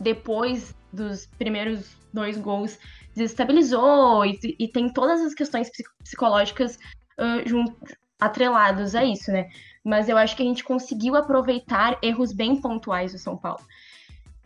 depois 0.00 0.74
dos 0.92 1.26
primeiros 1.38 1.96
dois 2.12 2.36
gols 2.36 2.78
desestabilizou 3.14 4.24
e, 4.24 4.38
e 4.58 4.68
tem 4.68 4.88
todas 4.88 5.20
as 5.20 5.34
questões 5.34 5.70
psicológicas 6.02 6.78
uh, 7.18 7.48
junto, 7.48 7.74
atrelados 8.20 8.94
a 8.94 9.04
isso, 9.04 9.30
né? 9.30 9.48
Mas 9.84 10.08
eu 10.08 10.16
acho 10.16 10.36
que 10.36 10.42
a 10.42 10.46
gente 10.46 10.64
conseguiu 10.64 11.14
aproveitar 11.14 11.98
erros 12.02 12.32
bem 12.32 12.60
pontuais 12.60 13.12
do 13.12 13.18
São 13.18 13.36
Paulo. 13.36 13.62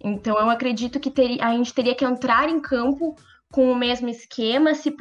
Então 0.01 0.39
eu 0.39 0.51
acredito 0.51 1.01
que 1.01 1.11
teria, 1.11 1.45
a 1.45 1.53
gente 1.53 1.75
teria 1.75 1.95
que 1.95 2.05
entrar 2.05 2.49
em 2.49 2.61
campo 2.61 3.17
com 3.51 3.71
o 3.71 3.77
mesmo 3.77 4.09
esquema, 4.09 4.75
se, 4.75 4.95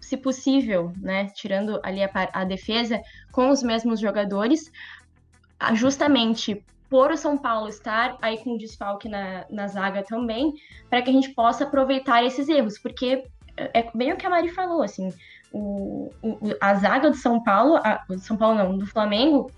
se 0.00 0.16
possível, 0.16 0.92
né? 0.96 1.26
Tirando 1.34 1.80
ali 1.82 2.02
a, 2.02 2.10
a 2.32 2.44
defesa, 2.44 3.00
com 3.32 3.50
os 3.50 3.62
mesmos 3.62 3.98
jogadores, 4.00 4.70
justamente 5.74 6.62
por 6.88 7.10
o 7.10 7.16
São 7.16 7.36
Paulo 7.36 7.68
estar 7.68 8.16
aí 8.22 8.38
com 8.38 8.56
desfalque 8.56 9.08
na, 9.08 9.44
na 9.50 9.68
zaga 9.68 10.02
também, 10.02 10.54
para 10.88 11.02
que 11.02 11.10
a 11.10 11.12
gente 11.12 11.30
possa 11.30 11.64
aproveitar 11.64 12.24
esses 12.24 12.48
erros, 12.48 12.78
porque 12.78 13.24
é, 13.56 13.80
é 13.80 13.90
bem 13.94 14.12
o 14.12 14.16
que 14.16 14.26
a 14.26 14.30
Mari 14.30 14.48
falou, 14.50 14.82
assim, 14.82 15.12
o, 15.52 16.10
o, 16.22 16.38
a 16.60 16.74
zaga 16.74 17.10
do 17.10 17.16
São 17.16 17.42
Paulo, 17.42 17.76
a, 17.76 18.04
do 18.08 18.18
São 18.18 18.36
Paulo 18.36 18.56
não, 18.56 18.78
do 18.78 18.86
Flamengo, 18.86 19.50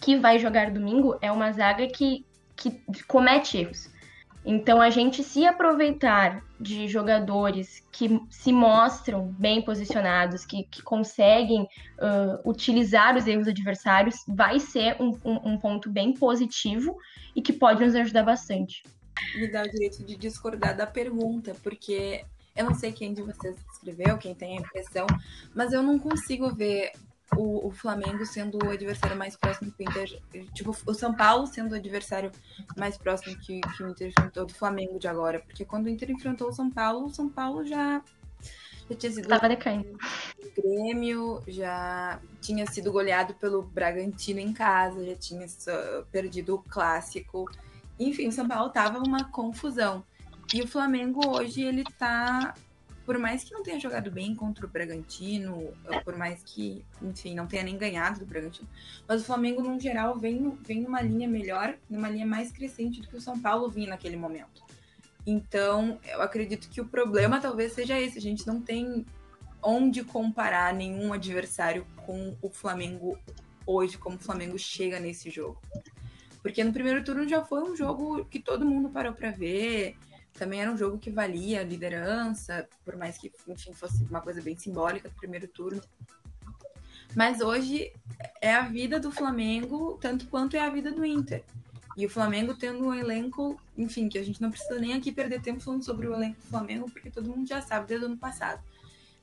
que 0.00 0.16
vai 0.16 0.38
jogar 0.38 0.70
domingo, 0.70 1.16
é 1.20 1.30
uma 1.30 1.52
zaga 1.52 1.86
que, 1.86 2.24
que 2.56 2.82
comete 3.06 3.58
erros. 3.58 3.90
Então, 4.48 4.80
a 4.80 4.90
gente 4.90 5.24
se 5.24 5.44
aproveitar 5.44 6.40
de 6.60 6.86
jogadores 6.86 7.84
que 7.90 8.20
se 8.30 8.52
mostram 8.52 9.34
bem 9.36 9.60
posicionados, 9.60 10.46
que, 10.46 10.62
que 10.62 10.80
conseguem 10.82 11.62
uh, 11.62 12.48
utilizar 12.48 13.16
os 13.16 13.26
erros 13.26 13.48
adversários, 13.48 14.14
vai 14.28 14.60
ser 14.60 14.96
um, 15.02 15.18
um, 15.24 15.52
um, 15.52 15.58
ponto 15.58 15.90
bem 15.90 16.14
positivo 16.14 16.96
e 17.34 17.42
que 17.42 17.52
pode 17.52 17.84
nos 17.84 17.96
ajudar 17.96 18.22
bastante. 18.22 18.84
me 19.34 19.50
dá 19.50 19.62
o 19.62 19.68
direito 19.68 20.04
de 20.04 20.16
discordar 20.16 20.76
da 20.76 20.86
pergunta, 20.86 21.52
porque 21.60 22.24
eu 22.54 22.64
não 22.66 22.74
sei 22.74 22.92
quem 22.92 23.12
de 23.12 23.22
vocês 23.22 23.56
escreveu, 23.72 24.16
quem 24.16 24.32
tem 24.32 24.58
a 24.58 24.60
impressão, 24.60 25.08
mas 25.56 25.72
eu 25.72 25.82
não 25.82 25.98
consigo 25.98 26.54
ver 26.54 26.92
o, 27.36 27.68
o, 27.68 27.70
Flamengo 27.70 28.24
sendo 28.24 28.58
o 28.64 28.70
adversário 28.70 29.16
mais 29.16 29.36
próximo 29.36 29.72
que 29.72 29.84
o 29.84 29.88
Inter. 29.88 30.22
Tipo, 30.52 30.76
o 30.86 30.94
São 30.94 31.14
Paulo 31.14 31.46
sendo 31.46 31.72
o 31.72 31.76
adversário 31.76 32.32
mais 32.76 32.96
próximo 32.96 33.36
que, 33.38 33.60
que 33.60 33.82
o 33.82 33.88
Inter 33.88 34.08
enfrentou 34.08 34.46
do 34.46 34.54
Flamengo 34.54 34.98
de 34.98 35.06
agora. 35.06 35.40
Porque 35.40 35.64
quando 35.64 35.86
o 35.86 35.88
Inter 35.88 36.10
enfrentou 36.10 36.48
o 36.48 36.52
São 36.52 36.70
Paulo, 36.70 37.06
o 37.06 37.14
São 37.14 37.28
Paulo 37.28 37.64
já, 37.64 38.02
já 38.88 38.96
tinha 38.96 39.12
sido. 39.12 39.28
Tava 39.28 39.48
decaindo. 39.48 39.98
Grêmio, 40.56 41.42
já 41.46 42.20
tinha 42.40 42.66
sido 42.66 42.90
goleado 42.90 43.34
pelo 43.34 43.62
Bragantino 43.62 44.40
em 44.40 44.52
casa, 44.52 45.04
já 45.04 45.16
tinha 45.16 45.46
perdido 46.10 46.54
o 46.54 46.62
clássico. 46.62 47.50
Enfim, 47.98 48.28
o 48.28 48.32
São 48.32 48.48
Paulo 48.48 48.70
tava 48.70 48.98
uma 48.98 49.24
confusão. 49.30 50.04
E 50.54 50.62
o 50.62 50.68
Flamengo 50.68 51.28
hoje, 51.28 51.62
ele 51.62 51.84
tá 51.98 52.54
por 53.06 53.16
mais 53.18 53.44
que 53.44 53.54
não 53.54 53.62
tenha 53.62 53.78
jogado 53.78 54.10
bem 54.10 54.34
contra 54.34 54.66
o 54.66 54.68
Bragantino, 54.68 55.72
por 56.04 56.16
mais 56.18 56.42
que, 56.42 56.84
enfim, 57.00 57.36
não 57.36 57.46
tenha 57.46 57.62
nem 57.62 57.78
ganhado 57.78 58.18
do 58.18 58.26
Bragantino, 58.26 58.68
mas 59.06 59.22
o 59.22 59.24
Flamengo, 59.24 59.62
no 59.62 59.78
geral, 59.78 60.18
vem, 60.18 60.50
vem 60.66 60.82
numa 60.82 61.00
linha 61.00 61.28
melhor, 61.28 61.78
numa 61.88 62.10
linha 62.10 62.26
mais 62.26 62.50
crescente 62.50 63.00
do 63.00 63.06
que 63.06 63.16
o 63.16 63.20
São 63.20 63.38
Paulo 63.38 63.70
vinha 63.70 63.90
naquele 63.90 64.16
momento. 64.16 64.60
Então, 65.24 65.98
eu 66.04 66.20
acredito 66.20 66.68
que 66.68 66.80
o 66.80 66.84
problema 66.84 67.40
talvez 67.40 67.72
seja 67.72 67.98
esse: 67.98 68.18
a 68.18 68.22
gente 68.22 68.46
não 68.46 68.60
tem 68.60 69.06
onde 69.62 70.04
comparar 70.04 70.74
nenhum 70.74 71.12
adversário 71.12 71.86
com 72.04 72.36
o 72.42 72.50
Flamengo 72.50 73.18
hoje, 73.64 73.98
como 73.98 74.16
o 74.16 74.20
Flamengo 74.20 74.58
chega 74.58 75.00
nesse 75.00 75.30
jogo. 75.30 75.60
Porque 76.42 76.62
no 76.62 76.72
primeiro 76.72 77.02
turno 77.02 77.28
já 77.28 77.44
foi 77.44 77.62
um 77.62 77.74
jogo 77.74 78.24
que 78.26 78.38
todo 78.38 78.64
mundo 78.64 78.88
parou 78.88 79.12
para 79.12 79.32
ver, 79.32 79.96
também 80.36 80.60
era 80.60 80.70
um 80.70 80.76
jogo 80.76 80.98
que 80.98 81.10
valia 81.10 81.62
liderança, 81.62 82.68
por 82.84 82.96
mais 82.96 83.18
que, 83.18 83.32
enfim, 83.48 83.72
fosse 83.72 84.04
uma 84.04 84.20
coisa 84.20 84.40
bem 84.40 84.56
simbólica 84.56 85.08
do 85.08 85.14
primeiro 85.16 85.48
turno. 85.48 85.82
Mas 87.14 87.40
hoje 87.40 87.92
é 88.40 88.54
a 88.54 88.62
vida 88.62 89.00
do 89.00 89.10
Flamengo, 89.10 89.98
tanto 90.00 90.26
quanto 90.26 90.56
é 90.56 90.60
a 90.60 90.70
vida 90.70 90.92
do 90.92 91.04
Inter. 91.04 91.42
E 91.96 92.04
o 92.04 92.10
Flamengo 92.10 92.54
tendo 92.54 92.84
um 92.84 92.94
elenco, 92.94 93.58
enfim, 93.76 94.08
que 94.08 94.18
a 94.18 94.22
gente 94.22 94.40
não 94.42 94.50
precisa 94.50 94.78
nem 94.78 94.92
aqui 94.92 95.10
perder 95.10 95.40
tempo 95.40 95.60
falando 95.60 95.82
sobre 95.82 96.06
o 96.06 96.12
elenco 96.12 96.38
do 96.40 96.46
Flamengo, 96.48 96.90
porque 96.90 97.10
todo 97.10 97.30
mundo 97.30 97.48
já 97.48 97.62
sabe 97.62 97.86
desde 97.86 98.04
o 98.04 98.08
ano 98.08 98.18
passado. 98.18 98.62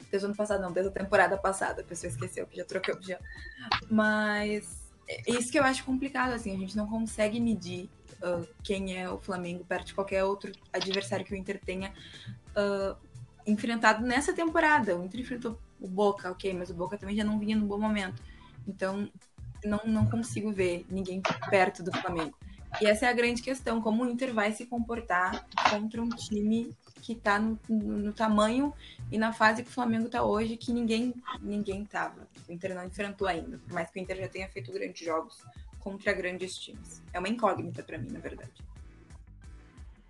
Desde 0.09 0.25
o 0.25 0.29
ano 0.29 0.35
passado, 0.35 0.61
não, 0.61 0.71
desde 0.71 0.89
a 0.89 0.93
temporada 0.93 1.37
passada, 1.37 1.81
a 1.81 1.85
pessoa 1.85 2.09
esqueceu 2.09 2.47
que 2.47 2.57
já 2.57 2.65
trocamos 2.65 3.05
já. 3.05 3.19
Mas 3.91 4.83
é 5.07 5.31
isso 5.31 5.51
que 5.51 5.59
eu 5.59 5.63
acho 5.63 5.83
complicado, 5.83 6.33
assim, 6.33 6.55
a 6.55 6.57
gente 6.57 6.75
não 6.75 6.87
consegue 6.87 7.39
medir 7.39 7.89
uh, 8.23 8.47
quem 8.63 8.97
é 8.97 9.09
o 9.09 9.19
Flamengo 9.19 9.63
perto 9.65 9.87
de 9.87 9.93
qualquer 9.93 10.23
outro 10.23 10.51
adversário 10.71 11.25
que 11.25 11.33
o 11.33 11.35
Inter 11.35 11.59
tenha 11.63 11.93
uh, 12.55 12.95
enfrentado 13.45 14.05
nessa 14.05 14.33
temporada. 14.33 14.97
O 14.97 15.03
Inter 15.03 15.19
enfrentou 15.19 15.59
o 15.79 15.87
Boca, 15.87 16.31
ok, 16.31 16.53
mas 16.53 16.69
o 16.69 16.73
Boca 16.73 16.97
também 16.97 17.15
já 17.15 17.23
não 17.23 17.37
vinha 17.37 17.55
num 17.55 17.67
bom 17.67 17.77
momento. 17.77 18.21
Então, 18.67 19.09
não, 19.63 19.81
não 19.85 20.09
consigo 20.09 20.51
ver 20.51 20.85
ninguém 20.89 21.21
perto 21.49 21.83
do 21.83 21.91
Flamengo. 21.91 22.35
E 22.81 22.87
essa 22.87 23.05
é 23.05 23.09
a 23.09 23.13
grande 23.13 23.41
questão, 23.41 23.81
como 23.81 24.03
o 24.03 24.09
Inter 24.09 24.33
vai 24.33 24.51
se 24.51 24.65
comportar 24.65 25.45
contra 25.69 26.01
um 26.01 26.09
time 26.09 26.75
que 27.03 27.13
está 27.13 27.37
no, 27.37 27.59
no, 27.69 28.13
tamanho 28.13 28.73
e 29.11 29.17
na 29.17 29.31
fase 29.31 29.61
que 29.61 29.69
o 29.69 29.71
Flamengo 29.71 30.05
está 30.05 30.23
hoje, 30.23 30.57
que 30.57 30.71
ninguém 30.71 31.13
ninguém 31.41 31.85
tava. 31.85 32.27
O 32.47 32.51
Inter 32.51 32.73
não 32.73 32.83
enfrentou 32.83 33.27
ainda, 33.27 33.59
por 33.59 33.73
mais 33.73 33.91
que 33.91 33.99
o 33.99 34.01
Inter 34.01 34.17
já 34.17 34.27
tenha 34.27 34.49
feito 34.49 34.71
grandes 34.71 35.05
jogos 35.05 35.37
contra 35.83 36.13
grandes 36.13 36.57
times. 36.57 37.03
É 37.11 37.19
uma 37.19 37.27
incógnita 37.27 37.83
para 37.83 37.97
mim, 37.97 38.09
na 38.09 38.19
verdade. 38.19 38.53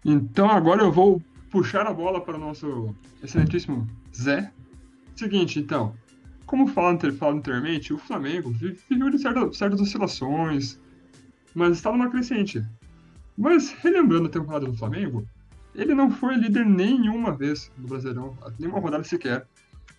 Então 0.06 0.50
agora 0.50 0.84
eu 0.84 0.92
vou 0.92 1.22
puxar 1.50 1.88
a 1.88 1.94
bola 1.94 2.22
para 2.22 2.36
o 2.36 2.40
nosso 2.40 2.96
excelentíssimo 3.24 3.88
Zé. 4.16 4.52
Seguinte, 5.16 5.60
então, 5.60 5.96
como 6.46 6.68
falando, 6.68 7.12
falado 7.14 7.38
anteriormente, 7.38 7.94
o 7.94 7.98
Flamengo 7.98 8.52
viveu 8.52 9.10
de 9.10 9.18
certas, 9.18 9.58
certas 9.58 9.82
oscilações, 9.82 10.80
mas 11.56 11.78
está 11.78 11.92
numa 11.92 12.10
crescente. 12.10 12.64
Mas, 13.36 13.72
relembrando 13.72 14.28
a 14.28 14.32
temporada 14.32 14.66
do 14.66 14.78
Flamengo, 14.78 15.28
ele 15.74 15.96
não 15.96 16.12
foi 16.12 16.36
líder 16.36 16.66
nenhuma 16.66 17.32
vez 17.32 17.72
no 17.78 17.88
Brasileirão, 17.88 18.38
nenhuma 18.60 18.80
rodada 18.80 19.04
sequer. 19.04 19.48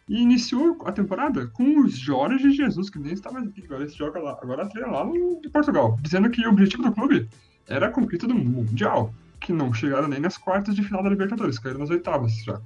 E 0.09 0.21
iniciou 0.21 0.77
a 0.85 0.93
temporada 0.93 1.47
com 1.47 1.81
o 1.81 1.89
Jorge 1.89 2.51
Jesus, 2.53 2.91
que 2.91 2.99
nem 2.99 3.15
estava 3.15 3.39
aqui, 3.39 3.65
agora 3.65 3.85
ele 3.85 3.93
joga 3.93 4.21
lá, 4.21 4.39
agora 4.43 4.69
treina 4.69 4.91
lá 4.91 5.05
no, 5.05 5.41
em 5.43 5.49
Portugal, 5.49 5.99
dizendo 6.03 6.29
que 6.29 6.47
o 6.47 6.51
objetivo 6.51 6.83
do 6.83 6.93
clube 6.93 7.29
era 7.67 7.87
a 7.87 7.91
conquista 7.91 8.27
do 8.27 8.35
Mundial, 8.35 9.15
que 9.41 9.53
não 9.53 9.73
chegaram 9.73 10.09
nem 10.09 10.21
nas 10.21 10.37
quartas 10.37 10.75
de 10.75 10.83
final 10.83 11.03
da 11.03 11.09
Libertadores, 11.09 11.59
caíram 11.59 11.81
nas 11.81 11.91
oitavas 11.91 12.37
já. 12.45 12.61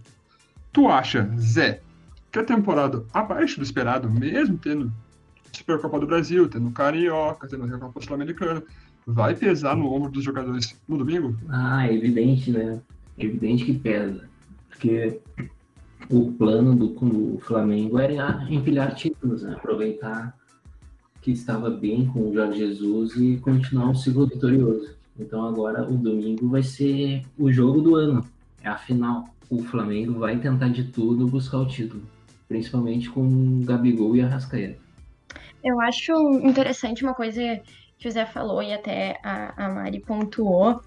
Tu 0.73 0.89
acha, 0.89 1.31
Zé, 1.39 1.81
que 2.33 2.41
a 2.41 2.45
temporada 2.45 3.05
abaixo 3.15 3.59
do 3.59 3.63
esperado, 3.63 4.11
mesmo 4.11 4.59
tendo 4.59 4.93
Supercopa 5.53 5.99
do 5.99 6.07
Brasil, 6.07 6.49
tendo 6.49 6.71
Carioca, 6.71 7.49
tendo 7.49 7.73
a 7.73 7.79
Copa 7.79 8.01
Sul-Americana, 8.01 8.63
vai 9.07 9.35
pesar 9.35 9.77
no 9.77 9.93
ombro 9.93 10.11
dos 10.11 10.25
jogadores 10.25 10.77
no 10.87 10.99
domingo? 10.99 11.37
Ah, 11.49 11.91
evidente, 11.91 12.51
né? 12.51 12.81
Evidente 13.17 13.65
que 13.65 13.79
pesa. 13.79 14.29
Porque 14.69 15.21
o 16.11 16.33
plano 16.33 16.75
do, 16.75 17.39
Flamengo 17.41 17.99
era 17.99 18.47
empilhar 18.49 18.95
títulos, 18.95 19.43
né? 19.43 19.55
aproveitar 19.55 20.35
que 21.21 21.31
estava 21.31 21.69
bem 21.69 22.07
com 22.07 22.31
o 22.31 22.33
Jorge 22.33 22.59
Jesus 22.59 23.17
e 23.17 23.37
continuar 23.39 23.91
um 23.91 23.95
ciclo 23.95 24.27
vitorioso. 24.27 24.97
Então 25.19 25.45
agora 25.45 25.83
o 25.83 25.97
domingo 25.97 26.49
vai 26.49 26.63
ser 26.63 27.23
o 27.37 27.53
jogo 27.53 27.81
do 27.81 27.97
ano, 27.97 28.25
é 28.63 28.69
a 28.69 28.77
final. 28.77 29.25
O 29.51 29.63
Flamengo 29.63 30.19
vai 30.19 30.39
tentar 30.39 30.69
de 30.69 30.85
tudo 30.85 31.27
buscar 31.27 31.59
o 31.59 31.67
título, 31.67 32.03
principalmente 32.47 33.11
com 33.11 33.21
o 33.23 33.65
Gabigol 33.65 34.15
e 34.17 34.23
a 34.23 34.29
Rascaeta. 34.29 34.79
Eu 35.63 35.81
acho 35.81 36.13
interessante 36.43 37.03
uma 37.03 37.15
coisa 37.15 37.61
que 37.99 38.07
o 38.07 38.11
Zé 38.11 38.25
falou 38.25 38.63
e 38.63 38.73
até 38.73 39.19
a, 39.25 39.67
a 39.67 39.69
Mari 39.69 40.01
pontuou, 40.01 40.81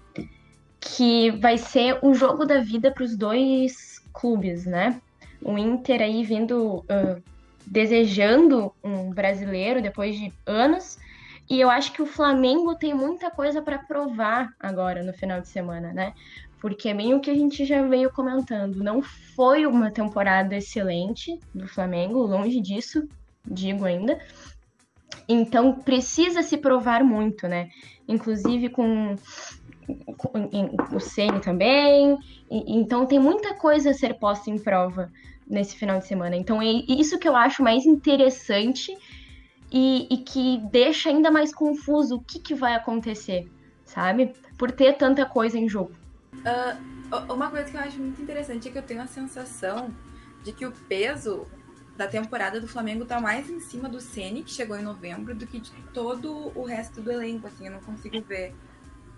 que 0.80 1.30
vai 1.32 1.58
ser 1.58 1.98
o 2.02 2.14
jogo 2.14 2.46
da 2.46 2.58
vida 2.60 2.90
para 2.90 3.04
os 3.04 3.16
dois 3.16 4.02
clubes, 4.12 4.64
né? 4.64 5.00
O 5.44 5.58
Inter 5.58 6.02
aí 6.02 6.24
vindo 6.24 6.78
uh, 6.78 7.22
desejando 7.66 8.72
um 8.82 9.10
brasileiro 9.10 9.82
depois 9.82 10.16
de 10.16 10.32
anos. 10.46 10.98
E 11.48 11.60
eu 11.60 11.68
acho 11.68 11.92
que 11.92 12.02
o 12.02 12.06
Flamengo 12.06 12.74
tem 12.74 12.94
muita 12.94 13.30
coisa 13.30 13.60
para 13.60 13.78
provar 13.78 14.54
agora 14.58 15.02
no 15.02 15.12
final 15.12 15.40
de 15.40 15.48
semana, 15.48 15.92
né? 15.92 16.14
Porque 16.60 16.88
é 16.88 16.94
bem 16.94 17.12
o 17.14 17.20
que 17.20 17.30
a 17.30 17.34
gente 17.34 17.64
já 17.64 17.82
veio 17.82 18.12
comentando. 18.12 18.76
Não 18.76 19.02
foi 19.02 19.66
uma 19.66 19.90
temporada 19.90 20.56
excelente 20.56 21.38
do 21.52 21.66
Flamengo, 21.66 22.20
longe 22.20 22.60
disso, 22.60 23.06
digo 23.44 23.84
ainda. 23.84 24.18
Então 25.28 25.74
precisa 25.74 26.42
se 26.42 26.56
provar 26.56 27.02
muito, 27.02 27.48
né? 27.48 27.68
Inclusive 28.08 28.68
com 28.68 29.16
o 30.92 31.00
Ceni 31.00 31.40
também. 31.40 32.18
E, 32.50 32.76
então 32.76 33.06
tem 33.06 33.18
muita 33.18 33.54
coisa 33.54 33.90
a 33.90 33.94
ser 33.94 34.14
posta 34.14 34.50
em 34.50 34.58
prova 34.58 35.10
nesse 35.46 35.76
final 35.76 35.98
de 35.98 36.06
semana. 36.06 36.36
Então 36.36 36.60
é 36.60 36.66
isso 36.66 37.18
que 37.18 37.28
eu 37.28 37.36
acho 37.36 37.62
mais 37.62 37.84
interessante 37.84 38.96
e, 39.70 40.06
e 40.10 40.18
que 40.18 40.58
deixa 40.70 41.08
ainda 41.08 41.30
mais 41.30 41.54
confuso 41.54 42.16
o 42.16 42.20
que, 42.20 42.38
que 42.38 42.54
vai 42.54 42.74
acontecer, 42.74 43.50
sabe? 43.84 44.32
Por 44.58 44.70
ter 44.70 44.96
tanta 44.96 45.24
coisa 45.24 45.58
em 45.58 45.68
jogo. 45.68 45.92
Uh, 46.34 47.32
uma 47.32 47.50
coisa 47.50 47.70
que 47.70 47.76
eu 47.76 47.80
acho 47.80 47.98
muito 47.98 48.20
interessante 48.20 48.68
é 48.68 48.70
que 48.70 48.78
eu 48.78 48.82
tenho 48.82 49.02
a 49.02 49.06
sensação 49.06 49.90
de 50.42 50.52
que 50.52 50.66
o 50.66 50.72
peso 50.88 51.46
da 51.96 52.06
temporada 52.06 52.60
do 52.60 52.66
Flamengo 52.66 53.04
tá 53.04 53.20
mais 53.20 53.50
em 53.50 53.60
cima 53.60 53.88
do 53.88 54.00
Ceni, 54.00 54.42
que 54.42 54.50
chegou 54.50 54.76
em 54.76 54.82
novembro, 54.82 55.34
do 55.34 55.46
que 55.46 55.60
de 55.60 55.70
todo 55.92 56.50
o 56.54 56.64
resto 56.64 57.00
do 57.00 57.10
elenco. 57.12 57.46
Assim, 57.46 57.66
eu 57.66 57.72
não 57.72 57.80
consigo 57.80 58.20
ver 58.22 58.54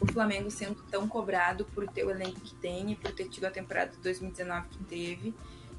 o 0.00 0.06
Flamengo 0.06 0.50
sendo 0.50 0.82
tão 0.90 1.08
cobrado 1.08 1.64
por 1.66 1.86
ter 1.88 2.04
o 2.04 2.10
elenco 2.10 2.40
que 2.40 2.54
tem 2.54 2.92
e 2.92 2.96
por 2.96 3.12
ter 3.12 3.28
tido 3.28 3.44
a 3.44 3.50
temporada 3.50 3.92
de 3.92 3.98
2019 3.98 4.68
que 4.68 4.84
teve 4.84 5.34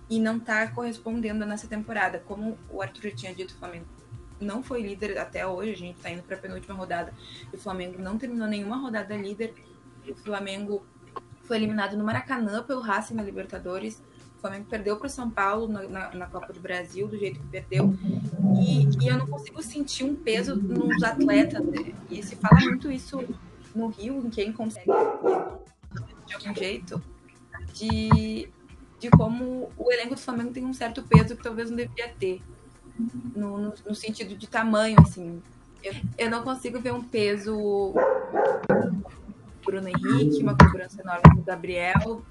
e 0.10 0.19
não 0.19 0.39
tá 0.39 0.67
correspondendo 0.67 1.45
nessa 1.45 1.67
temporada. 1.67 2.19
Como 2.19 2.57
o 2.69 2.81
Arthur 2.81 3.10
já 3.10 3.15
tinha 3.15 3.36
dito, 3.36 3.51
o 3.51 3.57
Flamengo 3.57 3.86
não 4.39 4.62
foi 4.62 4.81
líder 4.81 5.17
até 5.17 5.45
hoje, 5.45 5.72
a 5.72 5.77
gente 5.77 6.00
tá 6.00 6.10
indo 6.10 6.24
para 6.24 6.36
a 6.36 6.39
penúltima 6.39 6.75
rodada 6.75 7.13
e 7.51 7.55
o 7.55 7.60
Flamengo 7.60 8.01
não 8.01 8.17
terminou 8.17 8.48
nenhuma 8.48 8.77
rodada 8.77 9.15
líder. 9.15 9.53
O 10.07 10.15
Flamengo 10.15 10.86
foi 11.43 11.57
eliminado 11.57 11.98
no 11.98 12.03
Maracanã 12.03 12.63
pelo 12.63 12.81
Racing 12.81 13.15
na 13.15 13.24
Libertadores. 13.24 14.01
O 14.38 14.41
Flamengo 14.41 14.65
perdeu 14.69 14.98
para 14.98 15.07
o 15.07 15.10
São 15.10 15.29
Paulo 15.29 15.67
na, 15.67 15.84
na, 15.84 16.13
na, 16.13 16.25
Copa 16.27 16.53
do 16.53 16.60
Brasil, 16.60 17.07
do 17.07 17.17
jeito 17.17 17.39
que 17.39 17.48
perdeu. 17.48 17.95
E, 18.60 19.03
e, 19.03 19.07
eu 19.07 19.17
não 19.17 19.25
consigo 19.25 19.62
sentir 19.63 20.03
um 20.03 20.15
peso 20.15 20.55
nos 20.55 21.01
atletas. 21.01 21.63
E 22.12 22.22
se 22.22 22.36
fala 22.36 22.60
muito 22.62 22.91
isso 22.91 23.24
no 23.75 23.88
Rio, 23.88 24.25
em 24.25 24.29
quem 24.29 24.51
consegue 24.53 24.91
de 26.25 26.34
algum 26.34 26.55
jeito, 26.55 27.01
de 27.74 28.50
de 29.00 29.10
como 29.10 29.70
o 29.77 29.91
elenco 29.91 30.15
do 30.15 30.22
Flamengo 30.22 30.51
tem 30.51 30.65
um 30.65 30.74
certo 30.74 31.03
peso 31.03 31.36
que 31.36 31.44
talvez 31.44 31.70
não 31.70 31.77
deveria 31.77 32.10
ter. 32.20 32.41
No, 33.36 33.58
no, 33.58 33.74
no 33.86 33.96
sentido 33.96 34.36
de 34.36 34.48
tamanho, 34.48 34.98
assim. 35.01 35.41
Eu, 35.84 35.94
eu, 36.17 36.29
não 36.29 36.44
consigo 36.44 36.79
ver 36.79 36.94
um 36.94 37.03
peso 37.03 37.94
Bruno 39.63 39.89
Henrique, 39.89 40.41
uma 40.41 40.58
cobrança 40.58 41.01
enorme 41.01 41.36
do 41.36 41.44
Gabriel. 41.44 42.24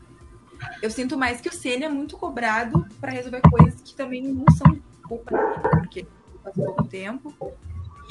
Eu 0.83 0.91
sinto 0.91 1.19
mais 1.19 1.41
que 1.41 1.49
o 1.49 1.53
Ceni 1.53 1.85
é 1.85 1.89
muito 1.89 2.17
cobrado 2.17 2.87
para 3.01 3.13
resolver 3.13 3.43
coisas 3.43 3.81
que 3.83 3.95
também 3.95 4.23
não 4.23 4.47
são 4.57 4.81
culpa 5.07 5.37
dele, 5.37 5.69
porque 5.81 6.07
faz 6.43 6.57
pouco 6.57 6.85
tempo. 6.85 7.35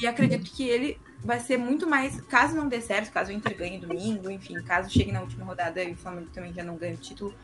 E 0.00 0.06
acredito 0.06 0.50
que 0.50 0.68
ele 0.68 0.98
vai 1.24 1.40
ser 1.40 1.56
muito 1.56 1.88
mais, 1.88 2.20
caso 2.22 2.54
não 2.54 2.68
dê 2.68 2.80
certo, 2.80 3.10
caso 3.10 3.30
o 3.30 3.34
Inter 3.34 3.56
ganhe 3.56 3.78
domingo, 3.78 4.30
enfim, 4.30 4.54
caso 4.62 4.90
chegue 4.90 5.10
na 5.10 5.22
última 5.22 5.44
rodada 5.44 5.82
e 5.82 5.92
o 5.92 5.96
Flamengo 5.96 6.28
também 6.32 6.52
já 6.52 6.62
não 6.62 6.76
ganhe 6.76 6.94
o 6.94 6.98
título 6.98 7.34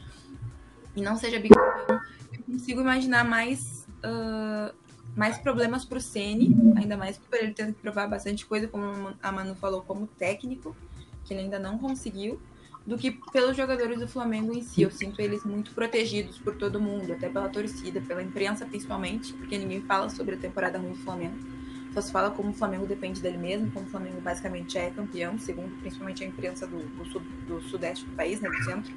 e 0.95 1.01
não 1.01 1.17
seja 1.17 1.41
bicampeão, 1.41 2.01
eu 2.33 2.45
consigo 2.45 2.81
imaginar 2.81 3.25
mais, 3.25 3.87
uh, 4.05 4.75
mais 5.17 5.39
problemas 5.39 5.85
para 5.85 5.97
o 5.97 6.01
Ceni, 6.01 6.55
ainda 6.77 6.97
mais 6.97 7.17
por 7.17 7.39
ele 7.39 7.55
ter 7.55 7.67
que 7.69 7.73
provar 7.81 8.07
bastante 8.07 8.45
coisa, 8.45 8.69
como 8.69 9.15
a 9.23 9.33
Manu 9.33 9.55
falou, 9.55 9.83
como 9.83 10.07
técnico, 10.07 10.77
que 11.25 11.33
ele 11.33 11.43
ainda 11.43 11.59
não 11.59 11.79
conseguiu, 11.79 12.41
do 12.87 12.99
que 12.99 13.13
pelos 13.33 13.57
jogadores 13.57 13.99
do 13.99 14.09
Flamengo 14.09 14.53
em 14.53 14.63
si. 14.63 14.83
Eu 14.83 14.91
sinto 14.91 15.21
eles 15.21 15.45
muito 15.45 15.73
protegidos 15.73 16.39
por 16.39 16.57
todo 16.57 16.81
mundo, 16.81 17.13
até 17.13 17.29
pela 17.29 17.49
torcida, 17.49 18.01
pela 18.01 18.23
imprensa 18.23 18.67
principalmente, 18.67 19.33
porque 19.35 19.57
ninguém 19.57 19.81
fala 19.83 20.11
sobre 20.11 20.35
a 20.35 20.39
temporada 20.39 20.79
ruim 20.79 20.93
do 20.93 20.99
Flamengo. 20.99 21.60
Só 21.93 22.01
se 22.01 22.13
fala 22.13 22.31
como 22.31 22.51
o 22.51 22.55
Flamengo 22.55 22.87
depende 22.87 23.21
dele 23.21 23.39
mesmo, 23.39 23.71
como 23.73 23.87
o 23.87 23.89
Flamengo 23.89 24.21
basicamente 24.21 24.79
é 24.79 24.91
campeão, 24.91 25.39
segundo 25.39 25.77
principalmente 25.77 26.23
a 26.25 26.27
imprensa 26.27 26.67
do, 26.69 26.89
do, 26.91 27.05
sud, 27.05 27.27
do 27.41 27.61
sudeste 27.61 28.07
do 28.07 28.13
país, 28.13 28.41
né, 28.41 28.49
do 28.49 28.65
centro. 28.65 28.93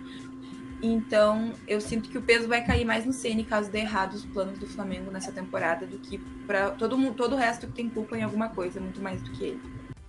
Então, 0.82 1.54
eu 1.66 1.80
sinto 1.80 2.10
que 2.10 2.18
o 2.18 2.24
peso 2.24 2.48
vai 2.48 2.64
cair 2.64 2.86
mais 2.86 3.06
no 3.06 3.14
Ceni 3.14 3.46
caso 3.46 3.72
dê 3.72 3.80
errado 3.80 4.14
os 4.14 4.26
planos 4.26 4.60
do 4.60 4.68
Flamengo 4.68 5.12
nessa 5.12 5.32
temporada 5.32 5.88
do 5.88 5.98
que 6.00 6.24
para 6.46 6.72
todo 6.72 7.16
todo 7.16 7.34
o 7.34 7.38
resto 7.38 7.68
que 7.68 7.74
tem 7.74 7.90
culpa 7.90 8.18
em 8.18 8.24
alguma 8.24 8.50
coisa, 8.50 8.82
muito 8.82 9.02
mais 9.02 9.24
do 9.24 9.32
que 9.32 9.46
ele. 9.46 9.62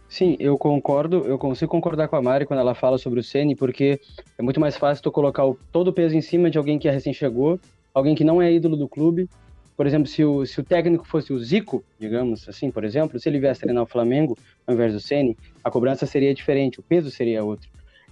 Sim, 0.09 0.37
eu 0.39 0.57
concordo, 0.57 1.27
eu 1.27 1.39
consigo 1.39 1.71
concordar 1.71 2.09
com 2.09 2.17
a 2.17 2.23
Mari 2.23 2.47
quando 2.47 2.61
ela 2.61 2.75
fala 2.75 2.99
sobre 2.99 3.19
o 3.21 3.23
Ceni, 3.23 3.57
porque 3.57 3.99
é 4.39 4.43
muito 4.43 4.61
mais 4.61 4.77
fácil 4.77 5.03
tu 5.03 5.11
colocar 5.11 5.45
o, 5.45 5.59
todo 5.73 5.89
o 5.89 5.93
peso 5.93 6.15
em 6.17 6.21
cima 6.21 6.51
de 6.51 6.59
alguém 6.59 6.79
que 6.79 6.89
recém 6.89 7.13
chegou, 7.13 7.61
alguém 7.93 8.15
que 8.15 8.23
não 8.23 8.41
é 8.41 8.53
ídolo 8.53 8.77
do 8.77 8.89
clube. 8.89 9.29
Por 9.77 9.87
exemplo, 9.87 10.07
se 10.07 10.25
o, 10.25 10.47
se 10.47 10.61
o 10.61 10.65
técnico 10.65 11.05
fosse 11.05 11.33
o 11.33 11.39
Zico, 11.39 11.85
digamos 11.99 12.49
assim, 12.49 12.71
por 12.71 12.85
exemplo, 12.85 13.19
se 13.19 13.29
ele 13.29 13.41
viesse 13.41 13.61
treinar 13.61 13.83
o 13.83 13.87
Flamengo 13.87 14.37
ao 14.67 14.75
invés 14.75 14.93
do 14.93 15.01
Ceni, 15.01 15.37
a 15.63 15.71
cobrança 15.71 16.07
seria 16.07 16.33
diferente, 16.33 16.79
o 16.79 16.83
peso 16.83 17.11
seria 17.11 17.45
outro 17.45 17.69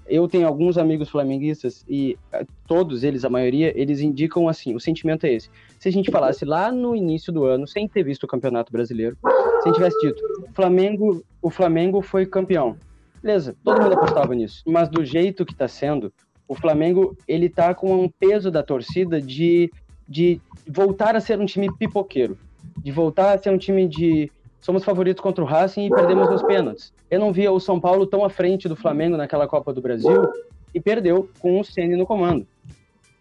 eu 0.06 0.26
tenho 0.28 0.46
alguns 0.46 0.76
amigos 0.78 1.08
flamenguistas 1.08 1.84
e 1.88 2.18
eh, 2.32 2.44
todos 2.66 3.04
eles, 3.04 3.24
a 3.24 3.30
maioria, 3.30 3.72
eles 3.80 4.00
indicam 4.00 4.48
assim, 4.48 4.74
o 4.74 4.80
sentimento 4.80 5.24
é 5.24 5.32
esse. 5.32 5.48
Se 5.78 5.88
a 5.88 5.92
gente 5.92 6.10
falasse 6.10 6.44
lá 6.44 6.72
no 6.72 6.94
início 6.96 7.32
do 7.32 7.44
ano, 7.44 7.66
sem 7.66 7.88
ter 7.88 8.02
visto 8.02 8.24
o 8.24 8.26
Campeonato 8.26 8.72
Brasileiro, 8.72 9.16
se 9.22 9.28
a 9.28 9.64
gente 9.66 9.74
tivesse 9.76 9.98
dito, 10.00 10.22
Flamengo, 10.54 11.24
o 11.40 11.50
Flamengo 11.50 12.02
foi 12.02 12.26
campeão. 12.26 12.76
Beleza, 13.22 13.56
todo 13.62 13.80
mundo 13.80 13.94
apostava 13.94 14.34
nisso. 14.34 14.62
Mas 14.66 14.88
do 14.88 15.04
jeito 15.04 15.46
que 15.46 15.52
está 15.52 15.68
sendo, 15.68 16.12
o 16.48 16.54
Flamengo, 16.54 17.16
ele 17.26 17.48
tá 17.48 17.72
com 17.72 18.04
um 18.04 18.08
peso 18.08 18.50
da 18.50 18.62
torcida 18.62 19.20
de, 19.20 19.70
de 20.12 20.38
voltar 20.68 21.16
a 21.16 21.20
ser 21.20 21.40
um 21.40 21.46
time 21.46 21.74
pipoqueiro, 21.78 22.36
de 22.76 22.92
voltar 22.92 23.34
a 23.34 23.38
ser 23.38 23.50
um 23.50 23.56
time 23.56 23.88
de 23.88 24.30
somos 24.60 24.84
favoritos 24.84 25.22
contra 25.22 25.42
o 25.42 25.46
Racing 25.46 25.86
e 25.86 25.90
perdemos 25.90 26.30
nos 26.30 26.42
pênaltis. 26.42 26.92
Eu 27.10 27.18
não 27.18 27.32
via 27.32 27.50
o 27.50 27.58
São 27.58 27.80
Paulo 27.80 28.06
tão 28.06 28.22
à 28.22 28.28
frente 28.28 28.68
do 28.68 28.76
Flamengo 28.76 29.16
naquela 29.16 29.48
Copa 29.48 29.72
do 29.72 29.80
Brasil 29.80 30.30
e 30.74 30.80
perdeu 30.80 31.28
com 31.40 31.58
o 31.58 31.64
Ceni 31.64 31.96
no 31.96 32.06
comando. 32.06 32.46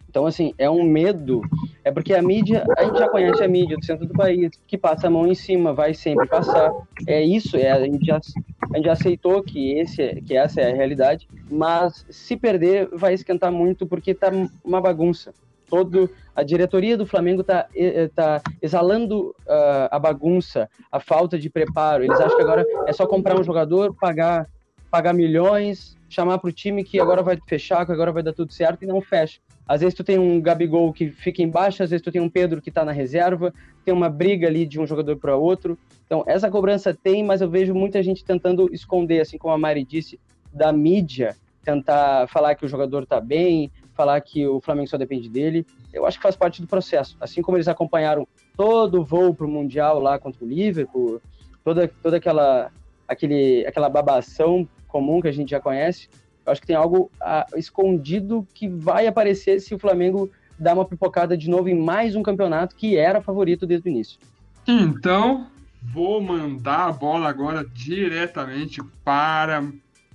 Então, 0.08 0.26
assim, 0.26 0.52
é 0.58 0.68
um 0.68 0.82
medo. 0.82 1.40
É 1.82 1.90
porque 1.90 2.12
a 2.12 2.20
mídia, 2.20 2.66
a 2.76 2.84
gente 2.84 2.98
já 2.98 3.08
conhece 3.08 3.42
a 3.42 3.48
mídia 3.48 3.78
do 3.78 3.84
centro 3.84 4.06
do 4.06 4.12
país, 4.12 4.50
que 4.66 4.76
passa 4.76 5.06
a 5.06 5.10
mão 5.10 5.26
em 5.26 5.34
cima, 5.34 5.72
vai 5.72 5.94
sempre 5.94 6.28
passar. 6.28 6.70
É 7.08 7.22
isso, 7.22 7.56
é, 7.56 7.70
a, 7.70 7.80
gente 7.80 8.04
já, 8.04 8.16
a 8.18 8.76
gente 8.76 8.84
já 8.84 8.92
aceitou 8.92 9.42
que, 9.42 9.72
esse, 9.78 10.20
que 10.20 10.36
essa 10.36 10.60
é 10.60 10.70
a 10.70 10.76
realidade, 10.76 11.26
mas 11.50 12.04
se 12.10 12.36
perder, 12.36 12.90
vai 12.92 13.14
esquentar 13.14 13.50
muito 13.50 13.86
porque 13.86 14.12
tá 14.12 14.30
uma 14.62 14.82
bagunça 14.82 15.32
todo 15.72 16.10
a 16.36 16.42
diretoria 16.42 16.98
do 16.98 17.06
Flamengo 17.06 17.40
está 17.40 17.66
tá 18.14 18.42
exalando 18.60 19.30
uh, 19.46 19.88
a 19.90 19.98
bagunça, 19.98 20.68
a 20.90 21.00
falta 21.00 21.38
de 21.38 21.48
preparo. 21.48 22.04
Eles 22.04 22.20
acham 22.20 22.36
que 22.36 22.42
agora 22.42 22.66
é 22.86 22.92
só 22.92 23.06
comprar 23.06 23.40
um 23.40 23.42
jogador, 23.42 23.94
pagar, 23.94 24.46
pagar 24.90 25.14
milhões, 25.14 25.96
chamar 26.10 26.36
para 26.36 26.50
o 26.50 26.52
time 26.52 26.84
que 26.84 27.00
agora 27.00 27.22
vai 27.22 27.38
fechar, 27.48 27.86
que 27.86 27.92
agora 27.92 28.12
vai 28.12 28.22
dar 28.22 28.34
tudo 28.34 28.52
certo 28.52 28.82
e 28.82 28.86
não 28.86 29.00
fecha. 29.00 29.40
Às 29.66 29.80
vezes 29.80 29.94
tu 29.94 30.04
tem 30.04 30.18
um 30.18 30.42
Gabigol 30.42 30.92
que 30.92 31.08
fica 31.08 31.42
embaixo, 31.42 31.82
às 31.82 31.88
vezes 31.88 32.04
tu 32.04 32.12
tem 32.12 32.20
um 32.20 32.28
Pedro 32.28 32.60
que 32.60 32.68
está 32.68 32.84
na 32.84 32.92
reserva, 32.92 33.50
tem 33.82 33.94
uma 33.94 34.10
briga 34.10 34.48
ali 34.48 34.66
de 34.66 34.78
um 34.78 34.86
jogador 34.86 35.16
para 35.16 35.36
outro. 35.36 35.78
Então 36.04 36.22
essa 36.26 36.50
cobrança 36.50 36.92
tem, 36.92 37.24
mas 37.24 37.40
eu 37.40 37.48
vejo 37.48 37.72
muita 37.72 38.02
gente 38.02 38.22
tentando 38.22 38.68
esconder, 38.74 39.20
assim 39.20 39.38
como 39.38 39.54
a 39.54 39.58
Mari 39.58 39.86
disse, 39.86 40.20
da 40.52 40.70
mídia, 40.70 41.34
tentar 41.64 42.28
falar 42.28 42.56
que 42.56 42.66
o 42.66 42.68
jogador 42.68 43.04
está 43.04 43.20
bem, 43.20 43.70
falar 44.02 44.20
que 44.20 44.44
o 44.46 44.60
Flamengo 44.60 44.88
só 44.88 44.98
depende 44.98 45.28
dele. 45.28 45.64
Eu 45.92 46.04
acho 46.04 46.18
que 46.18 46.22
faz 46.22 46.34
parte 46.34 46.60
do 46.60 46.66
processo. 46.66 47.16
Assim 47.20 47.40
como 47.40 47.56
eles 47.56 47.68
acompanharam 47.68 48.26
todo 48.56 49.00
o 49.00 49.04
voo 49.04 49.32
para 49.32 49.46
o 49.46 49.48
Mundial 49.48 50.00
lá 50.00 50.18
contra 50.18 50.44
o 50.44 50.48
Liverpool, 50.48 51.22
toda, 51.64 51.88
toda 52.02 52.16
aquela, 52.16 52.70
aquele, 53.06 53.64
aquela 53.64 53.88
babação 53.88 54.68
comum 54.88 55.20
que 55.20 55.28
a 55.28 55.32
gente 55.32 55.50
já 55.50 55.60
conhece, 55.60 56.08
eu 56.44 56.50
acho 56.50 56.60
que 56.60 56.66
tem 56.66 56.74
algo 56.74 57.10
ah, 57.20 57.46
escondido 57.56 58.46
que 58.52 58.68
vai 58.68 59.06
aparecer 59.06 59.60
se 59.60 59.72
o 59.72 59.78
Flamengo 59.78 60.28
dar 60.58 60.74
uma 60.74 60.84
pipocada 60.84 61.36
de 61.36 61.48
novo 61.48 61.68
em 61.68 61.78
mais 61.78 62.16
um 62.16 62.22
campeonato 62.22 62.74
que 62.74 62.96
era 62.96 63.22
favorito 63.22 63.66
desde 63.66 63.88
o 63.88 63.90
início. 63.90 64.18
Então, 64.66 65.46
vou 65.80 66.20
mandar 66.20 66.88
a 66.88 66.92
bola 66.92 67.28
agora 67.28 67.64
diretamente 67.72 68.82
para 69.04 69.64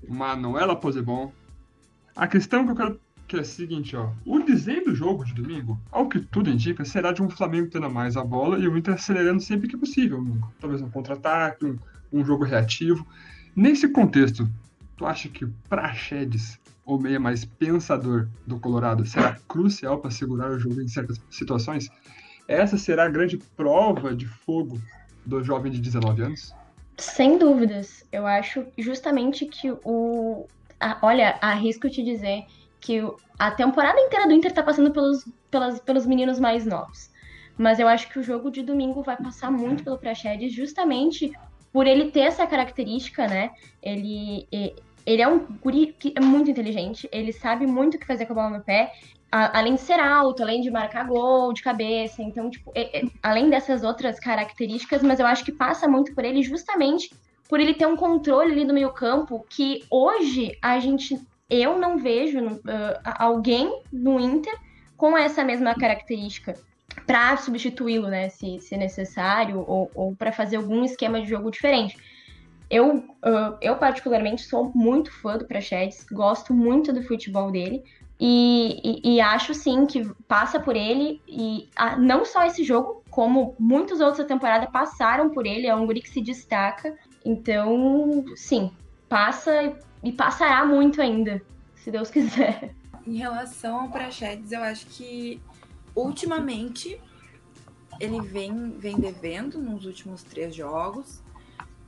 Manuela 0.07 0.75
Posebon. 0.75 1.31
A 2.15 2.27
questão 2.27 2.65
que 2.65 2.71
eu 2.71 2.75
quero 2.75 3.06
que 3.27 3.35
é 3.35 3.41
a 3.41 3.43
seguinte, 3.43 3.95
ó. 3.95 4.09
O 4.25 4.39
desenho 4.39 4.85
do 4.85 4.95
jogo 4.95 5.25
de 5.25 5.33
domingo, 5.33 5.79
ao 5.91 6.07
que 6.07 6.19
tudo 6.19 6.49
indica, 6.49 6.85
será 6.85 7.11
de 7.11 7.21
um 7.21 7.29
Flamengo 7.29 7.69
tendo 7.69 7.89
mais 7.89 8.15
a 8.15 8.23
bola 8.23 8.57
e 8.57 8.67
o 8.67 8.77
Inter 8.77 8.93
acelerando 8.93 9.41
sempre 9.41 9.67
que 9.67 9.75
possível. 9.75 10.25
Talvez 10.59 10.81
um 10.81 10.89
contra-ataque, 10.89 11.65
um, 11.65 11.77
um, 12.11 12.23
jogo 12.23 12.45
reativo. 12.45 13.05
Nesse 13.53 13.89
contexto, 13.89 14.49
tu 14.95 15.05
acha 15.05 15.27
que 15.27 15.43
o 15.43 15.53
Praxedes, 15.67 16.57
o 16.85 16.97
meia 16.97 17.19
mais 17.19 17.43
pensador 17.43 18.29
do 18.45 18.59
Colorado, 18.59 19.05
será 19.05 19.37
crucial 19.47 19.99
para 19.99 20.09
segurar 20.09 20.49
o 20.51 20.59
jogo 20.59 20.81
em 20.81 20.87
certas 20.87 21.19
situações? 21.29 21.89
Essa 22.47 22.77
será 22.77 23.05
a 23.05 23.09
grande 23.09 23.37
prova 23.57 24.15
de 24.15 24.25
fogo 24.25 24.81
do 25.25 25.43
jovem 25.43 25.69
de 25.69 25.81
19 25.81 26.21
anos? 26.21 26.55
Sem 26.97 27.37
dúvidas. 27.37 28.05
Eu 28.09 28.25
acho 28.25 28.65
justamente 28.77 29.45
que 29.45 29.69
o. 29.83 30.47
olha, 31.01 31.37
arrisco 31.41 31.89
te 31.89 32.01
dizer 32.01 32.45
que 32.79 33.01
a 33.37 33.51
temporada 33.51 33.99
inteira 33.99 34.27
do 34.27 34.33
Inter 34.33 34.53
tá 34.53 34.63
passando 34.63 34.91
pelos, 34.91 35.25
pelas, 35.49 35.79
pelos 35.79 36.05
meninos 36.05 36.39
mais 36.39 36.65
novos. 36.65 37.11
Mas 37.57 37.79
eu 37.79 37.87
acho 37.87 38.09
que 38.09 38.19
o 38.19 38.23
jogo 38.23 38.51
de 38.51 38.61
domingo 38.61 39.01
vai 39.01 39.17
passar 39.17 39.51
muito 39.51 39.83
pelo 39.83 39.97
Praxedes, 39.97 40.53
justamente 40.53 41.31
por 41.73 41.87
ele 41.87 42.11
ter 42.11 42.21
essa 42.21 42.45
característica, 42.45 43.27
né? 43.27 43.51
Ele, 43.81 44.47
ele 45.05 45.21
é 45.21 45.27
um 45.27 45.39
guri 45.39 45.95
que 45.99 46.13
é 46.15 46.19
muito 46.19 46.51
inteligente, 46.51 47.09
ele 47.11 47.31
sabe 47.33 47.65
muito 47.65 47.95
o 47.95 47.99
que 47.99 48.05
fazer 48.05 48.25
com 48.25 48.33
a 48.33 48.35
bola 48.35 48.57
no 48.57 48.63
pé, 48.63 48.93
a, 49.31 49.59
além 49.59 49.75
de 49.75 49.81
ser 49.81 49.99
alto, 49.99 50.43
além 50.43 50.61
de 50.61 50.71
marcar 50.71 51.07
gol 51.07 51.51
de 51.51 51.61
cabeça. 51.61 52.21
Então, 52.21 52.49
tipo, 52.49 52.71
é, 52.75 52.99
é, 52.99 53.03
além 53.21 53.49
dessas 53.49 53.83
outras 53.83 54.19
características, 54.19 55.01
mas 55.01 55.19
eu 55.19 55.25
acho 55.25 55.43
que 55.43 55.51
passa 55.51 55.87
muito 55.87 56.13
por 56.13 56.23
ele 56.23 56.41
justamente 56.43 57.09
por 57.49 57.59
ele 57.59 57.73
ter 57.73 57.85
um 57.85 57.95
controle 57.95 58.51
ali 58.51 58.65
do 58.65 58.73
meio 58.73 58.91
campo 58.91 59.45
que 59.49 59.83
hoje 59.89 60.57
a 60.61 60.79
gente 60.79 61.17
eu 61.49 61.77
não 61.77 61.97
vejo 61.97 62.39
uh, 62.39 62.61
alguém 63.03 63.81
no 63.91 64.19
Inter 64.19 64.53
com 64.95 65.17
essa 65.17 65.43
mesma 65.43 65.75
característica 65.75 66.55
para 67.05 67.37
substituí-lo, 67.37 68.07
né, 68.07 68.29
se, 68.29 68.59
se 68.59 68.75
necessário, 68.75 69.63
ou, 69.67 69.91
ou 69.93 70.15
para 70.15 70.31
fazer 70.31 70.57
algum 70.57 70.83
esquema 70.83 71.21
de 71.21 71.27
jogo 71.27 71.51
diferente. 71.51 71.97
Eu, 72.69 72.97
uh, 72.97 73.57
eu 73.61 73.77
particularmente 73.77 74.41
sou 74.41 74.71
muito 74.75 75.11
fã 75.11 75.37
do 75.37 75.45
Prachedes, 75.45 76.05
gosto 76.11 76.53
muito 76.53 76.91
do 76.91 77.01
futebol 77.03 77.49
dele 77.49 77.83
e, 78.19 78.81
e, 78.83 79.15
e, 79.15 79.21
acho 79.21 79.53
sim 79.53 79.85
que 79.85 80.03
passa 80.27 80.59
por 80.59 80.75
ele 80.75 81.21
e 81.27 81.69
a, 81.75 81.95
não 81.95 82.25
só 82.25 82.45
esse 82.45 82.63
jogo, 82.63 83.03
como 83.09 83.55
muitos 83.59 84.01
outros 84.01 84.17
da 84.17 84.25
temporada 84.25 84.67
passaram 84.67 85.29
por 85.29 85.45
ele, 85.45 85.67
é 85.67 85.75
um 85.75 85.85
guri 85.85 86.01
que 86.01 86.09
se 86.09 86.21
destaca. 86.21 86.97
Então, 87.23 88.25
sim, 88.35 88.71
passa 89.07 89.77
e 90.03 90.11
passará 90.11 90.65
muito 90.65 91.01
ainda, 91.01 91.41
se 91.75 91.91
Deus 91.91 92.09
quiser. 92.09 92.73
Em 93.05 93.17
relação 93.17 93.81
ao 93.81 93.89
Prachedes, 93.89 94.51
eu 94.51 94.61
acho 94.61 94.85
que 94.87 95.41
ultimamente 95.95 96.99
ele 97.99 98.21
vem, 98.21 98.71
vem 98.71 98.97
devendo 98.97 99.59
nos 99.59 99.85
últimos 99.85 100.23
três 100.23 100.53
jogos. 100.53 101.21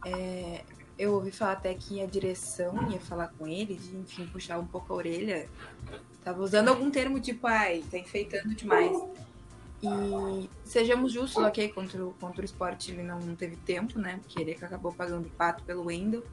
É, 0.06 0.64
eu 0.98 1.14
ouvi 1.14 1.32
falar 1.32 1.54
até 1.54 1.74
que 1.74 2.02
a 2.02 2.06
direção 2.06 2.92
ia 2.92 3.00
falar 3.00 3.30
com 3.38 3.48
ele, 3.48 3.76
de 3.76 3.96
enfim, 3.96 4.26
puxar 4.28 4.60
um 4.60 4.66
pouco 4.66 4.94
a 4.94 4.96
orelha. 4.98 5.50
Tava 6.24 6.42
usando 6.42 6.70
algum 6.70 6.90
termo 6.90 7.20
tipo, 7.20 7.48
ai, 7.48 7.84
tá 7.90 7.98
enfeitando 7.98 8.54
demais. 8.56 8.98
E 9.82 10.50
sejamos 10.66 11.14
justos, 11.14 11.42
ok, 11.42 11.70
contra 11.70 12.06
o, 12.06 12.12
contra 12.14 12.42
o 12.42 12.46
esporte 12.46 12.92
ele 12.92 13.04
não 13.04 13.36
teve 13.36 13.56
tempo, 13.56 13.98
né? 13.98 14.20
Porque 14.22 14.42
ele 14.42 14.52
acabou 14.52 14.92
pagando 14.92 15.28
o 15.28 15.32
pato 15.32 15.64
pelo 15.64 15.86
Wendel. 15.86 16.24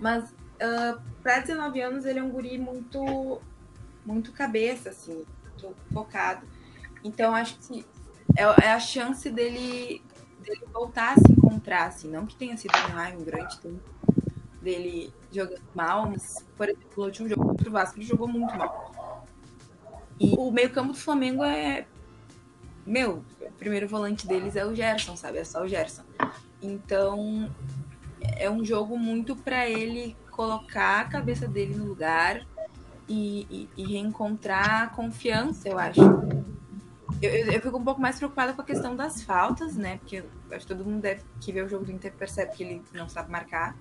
Mas 0.00 0.32
uh, 0.54 1.00
para 1.22 1.40
19 1.40 1.80
anos, 1.80 2.04
ele 2.04 2.18
é 2.18 2.22
um 2.22 2.30
guri 2.30 2.58
muito, 2.58 3.40
muito 4.04 4.32
cabeça, 4.32 4.90
assim, 4.90 5.24
muito 5.42 5.74
focado. 5.92 6.46
Então, 7.02 7.34
acho 7.34 7.58
que 7.58 7.84
é, 8.36 8.42
é 8.66 8.72
a 8.72 8.80
chance 8.80 9.30
dele, 9.30 10.02
dele 10.40 10.64
voltar 10.72 11.12
a 11.12 11.14
se 11.14 11.32
encontrar, 11.32 11.86
assim. 11.86 12.10
Não 12.10 12.26
que 12.26 12.36
tenha 12.36 12.56
sido 12.56 12.72
um, 12.74 13.20
um 13.20 13.24
grande 13.24 13.58
tempo 13.58 13.94
dele 14.60 15.12
jogando 15.30 15.62
mal, 15.74 16.08
mas, 16.08 16.44
por 16.56 16.68
exemplo, 16.68 16.90
no 16.96 17.04
último 17.04 17.28
jogo 17.28 17.46
contra 17.46 17.68
o 17.68 17.72
Vasco, 17.72 17.98
ele 17.98 18.06
jogou 18.06 18.26
muito 18.26 18.54
mal. 18.56 19.26
E 20.18 20.34
o 20.38 20.50
meio-campo 20.50 20.92
do 20.92 20.98
Flamengo 20.98 21.44
é. 21.44 21.86
Meu, 22.86 23.24
o 23.40 23.52
primeiro 23.52 23.88
volante 23.88 24.26
deles 24.26 24.56
é 24.56 24.64
o 24.64 24.74
Gerson, 24.74 25.16
sabe? 25.16 25.38
É 25.38 25.44
só 25.44 25.62
o 25.62 25.68
Gerson. 25.68 26.02
Então, 26.62 27.50
é 28.36 28.50
um 28.50 28.64
jogo 28.64 28.98
muito 28.98 29.34
para 29.34 29.68
ele 29.68 30.16
colocar 30.34 31.00
a 31.00 31.04
cabeça 31.04 31.46
dele 31.46 31.76
no 31.76 31.84
lugar 31.84 32.44
e, 33.08 33.46
e, 33.76 33.82
e 33.82 33.84
reencontrar 33.84 34.94
confiança, 34.94 35.68
eu 35.68 35.78
acho. 35.78 36.00
Eu, 37.22 37.30
eu, 37.30 37.52
eu, 37.52 37.60
fico 37.60 37.78
um 37.78 37.84
pouco 37.84 38.00
mais 38.00 38.16
preocupada 38.16 38.52
com 38.52 38.60
a 38.60 38.64
questão 38.64 38.96
das 38.96 39.22
faltas, 39.22 39.76
né? 39.76 39.98
Porque 39.98 40.24
acho 40.50 40.66
que 40.66 40.74
todo 40.74 40.84
mundo 40.84 41.00
deve, 41.00 41.22
que 41.40 41.52
vê 41.52 41.62
o 41.62 41.68
jogo 41.68 41.84
do 41.84 41.92
Inter 41.92 42.12
percebe 42.12 42.54
que 42.54 42.64
ele 42.64 42.82
não 42.92 43.08
sabe 43.08 43.30
marcar. 43.30 43.76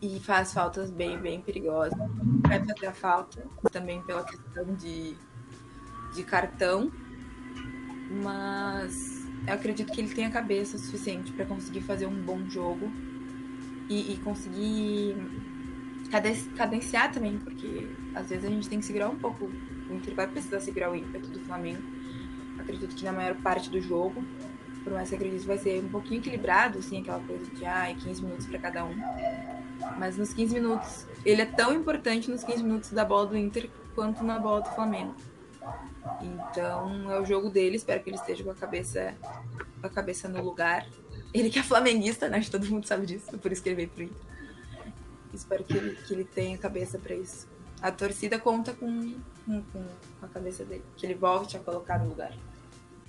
E 0.00 0.20
faz 0.20 0.52
faltas 0.52 0.90
bem, 0.90 1.18
bem 1.18 1.40
perigosas. 1.40 1.98
Vai 2.46 2.64
fazer 2.64 2.86
a 2.86 2.92
falta 2.92 3.42
também 3.72 4.00
pela 4.02 4.22
questão 4.24 4.74
de, 4.74 5.16
de 6.14 6.22
cartão. 6.22 6.92
Mas 8.22 9.26
eu 9.46 9.54
acredito 9.54 9.90
que 9.92 10.00
ele 10.00 10.14
tem 10.14 10.26
a 10.26 10.30
cabeça 10.30 10.78
suficiente 10.78 11.32
para 11.32 11.44
conseguir 11.46 11.80
fazer 11.80 12.06
um 12.06 12.22
bom 12.22 12.48
jogo 12.48 12.88
e, 13.88 14.14
e 14.14 14.16
conseguir 14.18 15.16
cadenciar 16.56 17.12
também, 17.12 17.38
porque 17.38 17.88
às 18.14 18.28
vezes 18.28 18.44
a 18.44 18.48
gente 18.48 18.68
tem 18.68 18.78
que 18.78 18.84
segurar 18.84 19.08
um 19.08 19.16
pouco. 19.16 19.46
O 19.90 19.94
Inter 19.94 20.14
vai 20.14 20.26
precisar 20.26 20.60
segurar 20.60 20.90
o 20.90 20.96
ímpeto 20.96 21.28
do 21.28 21.40
Flamengo. 21.40 21.82
Acredito 22.58 22.94
que 22.94 23.04
na 23.04 23.12
maior 23.12 23.36
parte 23.36 23.70
do 23.70 23.80
jogo, 23.80 24.24
por 24.82 24.92
mais 24.92 25.08
que 25.08 25.14
acredito 25.14 25.40
que 25.40 25.46
vai 25.46 25.58
ser 25.58 25.82
um 25.84 25.88
pouquinho 25.88 26.20
equilibrado, 26.20 26.78
assim, 26.78 27.00
aquela 27.00 27.20
coisa 27.20 27.44
de 27.46 27.64
ah, 27.64 27.94
15 28.02 28.22
minutos 28.22 28.46
para 28.46 28.58
cada 28.58 28.84
um. 28.84 28.94
Mas 29.98 30.16
nos 30.16 30.32
15 30.32 30.54
minutos, 30.54 31.06
ele 31.24 31.42
é 31.42 31.46
tão 31.46 31.72
importante 31.72 32.30
nos 32.30 32.42
15 32.44 32.62
minutos 32.62 32.92
da 32.92 33.04
bola 33.04 33.26
do 33.26 33.36
Inter 33.36 33.68
quanto 33.94 34.22
na 34.24 34.38
bola 34.38 34.62
do 34.62 34.70
Flamengo. 34.70 35.14
Então 36.22 37.10
é 37.10 37.20
o 37.20 37.24
jogo 37.24 37.50
dele, 37.50 37.76
espero 37.76 38.02
que 38.02 38.10
ele 38.10 38.16
esteja 38.16 38.44
com 38.44 38.50
a 38.50 38.54
cabeça, 38.54 39.14
com 39.80 39.86
a 39.86 39.90
cabeça 39.90 40.28
no 40.28 40.42
lugar 40.42 40.86
ele 41.40 41.50
que 41.50 41.58
é 41.58 41.62
flamenguista, 41.62 42.28
né? 42.28 42.42
Todo 42.50 42.66
mundo 42.66 42.86
sabe 42.86 43.06
disso, 43.06 43.36
por 43.38 43.52
isso 43.52 43.62
que 43.62 43.68
ele 43.68 43.76
veio 43.76 43.88
pro 43.88 44.02
Inter. 44.04 44.16
Espero 45.34 45.64
que 45.64 45.76
ele, 45.76 45.96
que 45.96 46.14
ele 46.14 46.24
tenha 46.24 46.56
cabeça 46.56 46.98
para 46.98 47.14
isso. 47.14 47.46
A 47.82 47.90
torcida 47.90 48.38
conta 48.38 48.72
com, 48.72 49.14
com, 49.44 49.62
com 49.62 49.84
a 50.22 50.28
cabeça 50.28 50.64
dele, 50.64 50.82
que 50.96 51.04
ele 51.04 51.14
volte 51.14 51.56
a 51.56 51.60
colocar 51.60 51.98
no 51.98 52.08
lugar. 52.08 52.32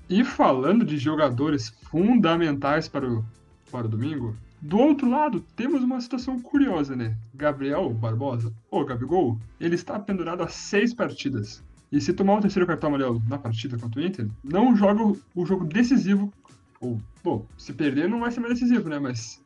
E 0.09 0.23
falando 0.23 0.85
de 0.85 0.97
jogadores 0.97 1.69
fundamentais 1.89 2.87
para 2.87 3.09
o, 3.09 3.25
para 3.71 3.85
o 3.85 3.89
domingo, 3.89 4.35
do 4.61 4.77
outro 4.77 5.09
lado, 5.09 5.39
temos 5.55 5.83
uma 5.83 6.01
situação 6.01 6.39
curiosa, 6.39 6.95
né? 6.95 7.15
Gabriel 7.33 7.89
Barbosa, 7.93 8.51
ou 8.71 8.83
Gabigol, 8.83 9.37
ele 9.59 9.75
está 9.75 9.99
pendurado 9.99 10.41
a 10.43 10.47
seis 10.47 10.93
partidas. 10.93 11.63
E 11.91 12.01
se 12.01 12.11
tomar 12.11 12.37
o 12.37 12.41
terceiro 12.41 12.67
cartão 12.67 12.89
amarelo 12.89 13.21
na 13.27 13.37
partida 13.37 13.77
contra 13.77 14.01
o 14.01 14.03
Inter, 14.03 14.27
não 14.43 14.75
joga 14.75 15.03
o 15.35 15.45
jogo 15.45 15.63
decisivo 15.63 16.33
ou, 16.79 16.99
bom, 17.23 17.45
se 17.57 17.73
perder 17.73 18.09
não 18.09 18.19
vai 18.19 18.31
ser 18.31 18.39
mais 18.39 18.53
decisivo, 18.53 18.89
né? 18.89 18.99
Mas 18.99 19.43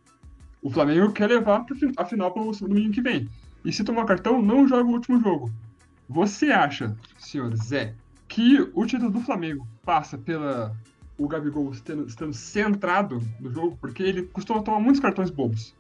o 0.62 0.70
Flamengo 0.70 1.12
quer 1.12 1.28
levar 1.28 1.66
a 1.98 2.06
final 2.06 2.32
para 2.32 2.44
o 2.44 2.52
domingo 2.52 2.94
que 2.94 3.02
vem. 3.02 3.28
E 3.64 3.72
se 3.72 3.84
tomar 3.84 4.06
cartão, 4.06 4.42
não 4.42 4.68
joga 4.68 4.90
o 4.90 4.94
último 4.94 5.20
jogo. 5.20 5.52
Você 6.10 6.48
acha, 6.48 6.96
senhor 7.18 7.56
Zé, 7.56 7.96
que 8.28 8.60
o 8.74 8.86
título 8.86 9.12
do 9.12 9.22
Flamengo 9.22 9.68
passa 9.84 10.18
pela 10.18 10.76
o 11.18 11.28
Gabigol 11.28 11.72
estando, 11.72 12.08
estando 12.08 12.34
centrado 12.34 13.22
no 13.40 13.52
jogo? 13.52 13.78
Porque 13.80 14.02
ele 14.02 14.24
costuma 14.24 14.64
tomar 14.64 14.80
muitos 14.80 15.00
cartões 15.00 15.30
bobos. 15.30 15.76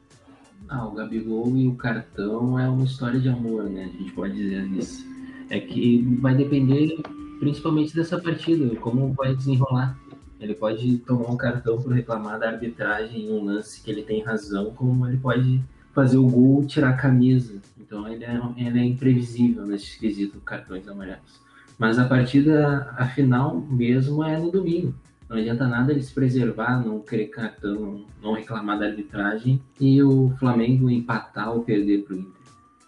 Ah, 0.70 0.88
o 0.88 0.92
Gabigol 0.94 1.56
e 1.58 1.68
o 1.68 1.76
cartão 1.76 2.58
é 2.60 2.70
uma 2.70 2.86
história 2.86 3.20
de 3.20 3.28
amor, 3.28 3.64
né? 3.64 3.86
A 3.86 3.98
gente 3.98 4.12
pode 4.12 4.36
dizer 4.36 4.66
isso. 4.68 5.06
É 5.50 5.60
que 5.60 6.02
vai 6.22 6.36
depender 6.36 7.02
principalmente 7.40 7.96
dessa 7.96 8.22
partida, 8.22 8.74
como 8.76 9.12
vai 9.14 9.36
desenrolar. 9.36 9.98
Ele 10.42 10.56
pode 10.56 10.98
tomar 10.98 11.30
um 11.30 11.38
cartão 11.38 11.80
por 11.80 11.94
reclamar 11.94 12.40
da 12.40 12.50
arbitragem 12.50 13.28
em 13.28 13.32
um 13.32 13.46
lance 13.46 13.80
que 13.80 13.92
ele 13.92 14.02
tem 14.02 14.24
razão, 14.24 14.72
como 14.72 15.08
ele 15.08 15.18
pode 15.18 15.62
fazer 15.94 16.18
o 16.18 16.28
gol 16.28 16.66
tirar 16.66 16.90
a 16.90 16.94
camisa. 16.94 17.62
Então 17.80 18.08
ele 18.08 18.26
é, 18.26 18.42
ele 18.58 18.80
é 18.80 18.84
imprevisível 18.84 19.68
nesse 19.68 20.00
quesito 20.00 20.40
cartões 20.40 20.88
amarelos. 20.88 21.40
Mas 21.78 22.00
a 22.00 22.06
partida, 22.06 22.92
a 22.98 23.06
final 23.08 23.62
mesmo 23.62 24.24
é 24.24 24.38
no 24.38 24.52
domingo. 24.52 24.96
Não 25.30 25.38
adianta 25.38 25.68
nada 25.68 25.92
ele 25.92 26.02
se 26.02 26.14
preservar, 26.14 26.84
não 26.84 27.00
querer 27.00 27.28
cartão, 27.28 28.04
não 28.22 28.34
reclamar 28.34 28.80
da 28.80 28.88
arbitragem 28.88 29.62
e 29.80 30.02
o 30.02 30.32
Flamengo 30.40 30.90
empatar 30.90 31.52
ou 31.54 31.64
perder 31.64 32.04
para 32.04 32.16
o 32.16 32.20
Inter. 32.20 32.42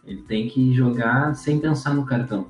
Ele 0.06 0.22
tem 0.24 0.48
que 0.50 0.74
jogar 0.74 1.36
sem 1.36 1.60
pensar 1.60 1.94
no 1.94 2.06
cartão. 2.06 2.48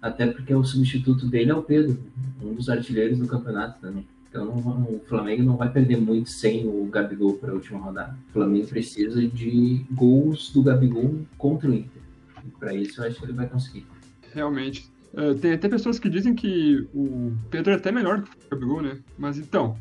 Até 0.00 0.26
porque 0.26 0.54
o 0.54 0.62
substituto 0.62 1.26
dele 1.26 1.50
é 1.50 1.54
o 1.54 1.62
Pedro, 1.62 1.98
um 2.42 2.54
dos 2.54 2.68
artilheiros 2.68 3.18
do 3.18 3.26
campeonato 3.26 3.80
também. 3.80 4.06
Então 4.34 4.48
o 4.48 5.00
Flamengo 5.06 5.44
não 5.44 5.56
vai 5.56 5.70
perder 5.70 5.96
muito 5.96 6.28
sem 6.28 6.66
o 6.66 6.84
Gabigol 6.86 7.34
para 7.34 7.52
a 7.52 7.54
última 7.54 7.78
rodada. 7.78 8.18
O 8.30 8.32
Flamengo 8.32 8.66
precisa 8.66 9.24
de 9.28 9.86
gols 9.92 10.50
do 10.50 10.60
Gabigol 10.60 11.20
contra 11.38 11.70
o 11.70 11.72
Inter. 11.72 12.02
E 12.44 12.48
para 12.58 12.74
isso 12.74 13.00
eu 13.00 13.06
acho 13.06 13.20
que 13.20 13.26
ele 13.26 13.32
vai 13.32 13.48
conseguir. 13.48 13.86
Realmente. 14.32 14.92
Uh, 15.12 15.36
tem 15.36 15.52
até 15.52 15.68
pessoas 15.68 16.00
que 16.00 16.10
dizem 16.10 16.34
que 16.34 16.84
o 16.92 17.32
Pedro 17.48 17.70
é 17.70 17.76
até 17.76 17.92
melhor 17.92 18.22
que 18.22 18.30
o 18.46 18.50
Gabigol, 18.50 18.82
né? 18.82 18.98
Mas 19.16 19.38
então, 19.38 19.76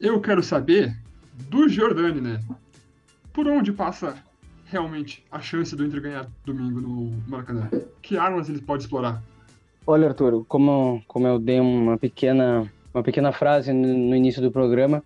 eu 0.00 0.20
quero 0.20 0.42
saber 0.42 0.98
do 1.48 1.68
Jordani, 1.68 2.20
né? 2.20 2.40
Por 3.32 3.46
onde 3.46 3.72
passa 3.72 4.16
realmente 4.64 5.24
a 5.30 5.40
chance 5.40 5.76
do 5.76 5.86
Inter 5.86 6.02
ganhar 6.02 6.26
domingo 6.44 6.80
no 6.80 7.12
Maracanã? 7.28 7.70
Que 8.02 8.16
armas 8.16 8.48
ele 8.48 8.60
pode 8.60 8.82
explorar? 8.82 9.22
Olha, 9.86 10.08
Arthur, 10.08 10.44
como, 10.48 11.00
como 11.06 11.28
eu 11.28 11.38
dei 11.38 11.60
uma 11.60 11.96
pequena 11.96 12.68
uma 12.94 13.02
pequena 13.02 13.32
frase 13.32 13.72
no 13.72 14.14
início 14.14 14.42
do 14.42 14.50
programa. 14.50 15.02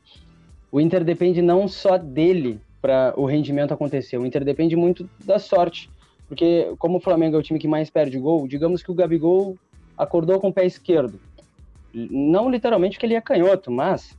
O 0.70 0.80
Inter 0.80 1.04
depende 1.04 1.40
não 1.40 1.68
só 1.68 1.96
dele 1.96 2.60
para 2.82 3.14
o 3.16 3.24
rendimento 3.24 3.72
acontecer, 3.72 4.18
o 4.18 4.26
Inter 4.26 4.44
depende 4.44 4.76
muito 4.76 5.08
da 5.24 5.38
sorte. 5.38 5.90
Porque, 6.28 6.72
como 6.78 6.98
o 6.98 7.00
Flamengo 7.00 7.36
é 7.36 7.38
o 7.38 7.42
time 7.42 7.58
que 7.58 7.68
mais 7.68 7.88
perde 7.88 8.18
gol, 8.18 8.48
digamos 8.48 8.82
que 8.82 8.90
o 8.90 8.94
Gabigol 8.94 9.56
acordou 9.96 10.40
com 10.40 10.48
o 10.48 10.52
pé 10.52 10.66
esquerdo. 10.66 11.20
Não 11.94 12.50
literalmente 12.50 12.96
porque 12.96 13.06
ele 13.06 13.14
é 13.14 13.20
canhoto, 13.20 13.70
mas 13.70 14.16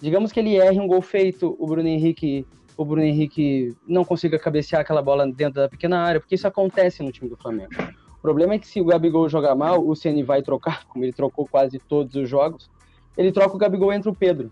digamos 0.00 0.32
que 0.32 0.40
ele 0.40 0.56
erre 0.56 0.80
um 0.80 0.88
gol 0.88 1.00
feito, 1.00 1.56
o 1.58 1.66
Bruno 1.66 1.88
Henrique, 1.88 2.44
o 2.76 2.84
Bruno 2.84 3.04
Henrique 3.04 3.74
não 3.86 4.04
consiga 4.04 4.38
cabecear 4.38 4.82
aquela 4.82 5.00
bola 5.00 5.26
dentro 5.26 5.60
da 5.60 5.68
pequena 5.68 6.00
área, 6.00 6.20
porque 6.20 6.34
isso 6.34 6.48
acontece 6.48 7.02
no 7.02 7.12
time 7.12 7.30
do 7.30 7.36
Flamengo. 7.36 7.70
O 8.18 8.20
problema 8.20 8.54
é 8.54 8.58
que 8.58 8.66
se 8.66 8.80
o 8.80 8.84
Gabigol 8.84 9.28
jogar 9.28 9.54
mal, 9.54 9.86
o 9.86 9.94
Ceni 9.94 10.22
vai 10.22 10.42
trocar, 10.42 10.84
como 10.90 11.04
ele 11.04 11.12
trocou 11.12 11.46
quase 11.46 11.78
todos 11.78 12.14
os 12.16 12.28
jogos, 12.28 12.68
ele 13.16 13.32
troca 13.32 13.54
o 13.54 13.58
Gabigol 13.58 13.92
entre 13.92 14.08
o 14.08 14.14
Pedro. 14.14 14.50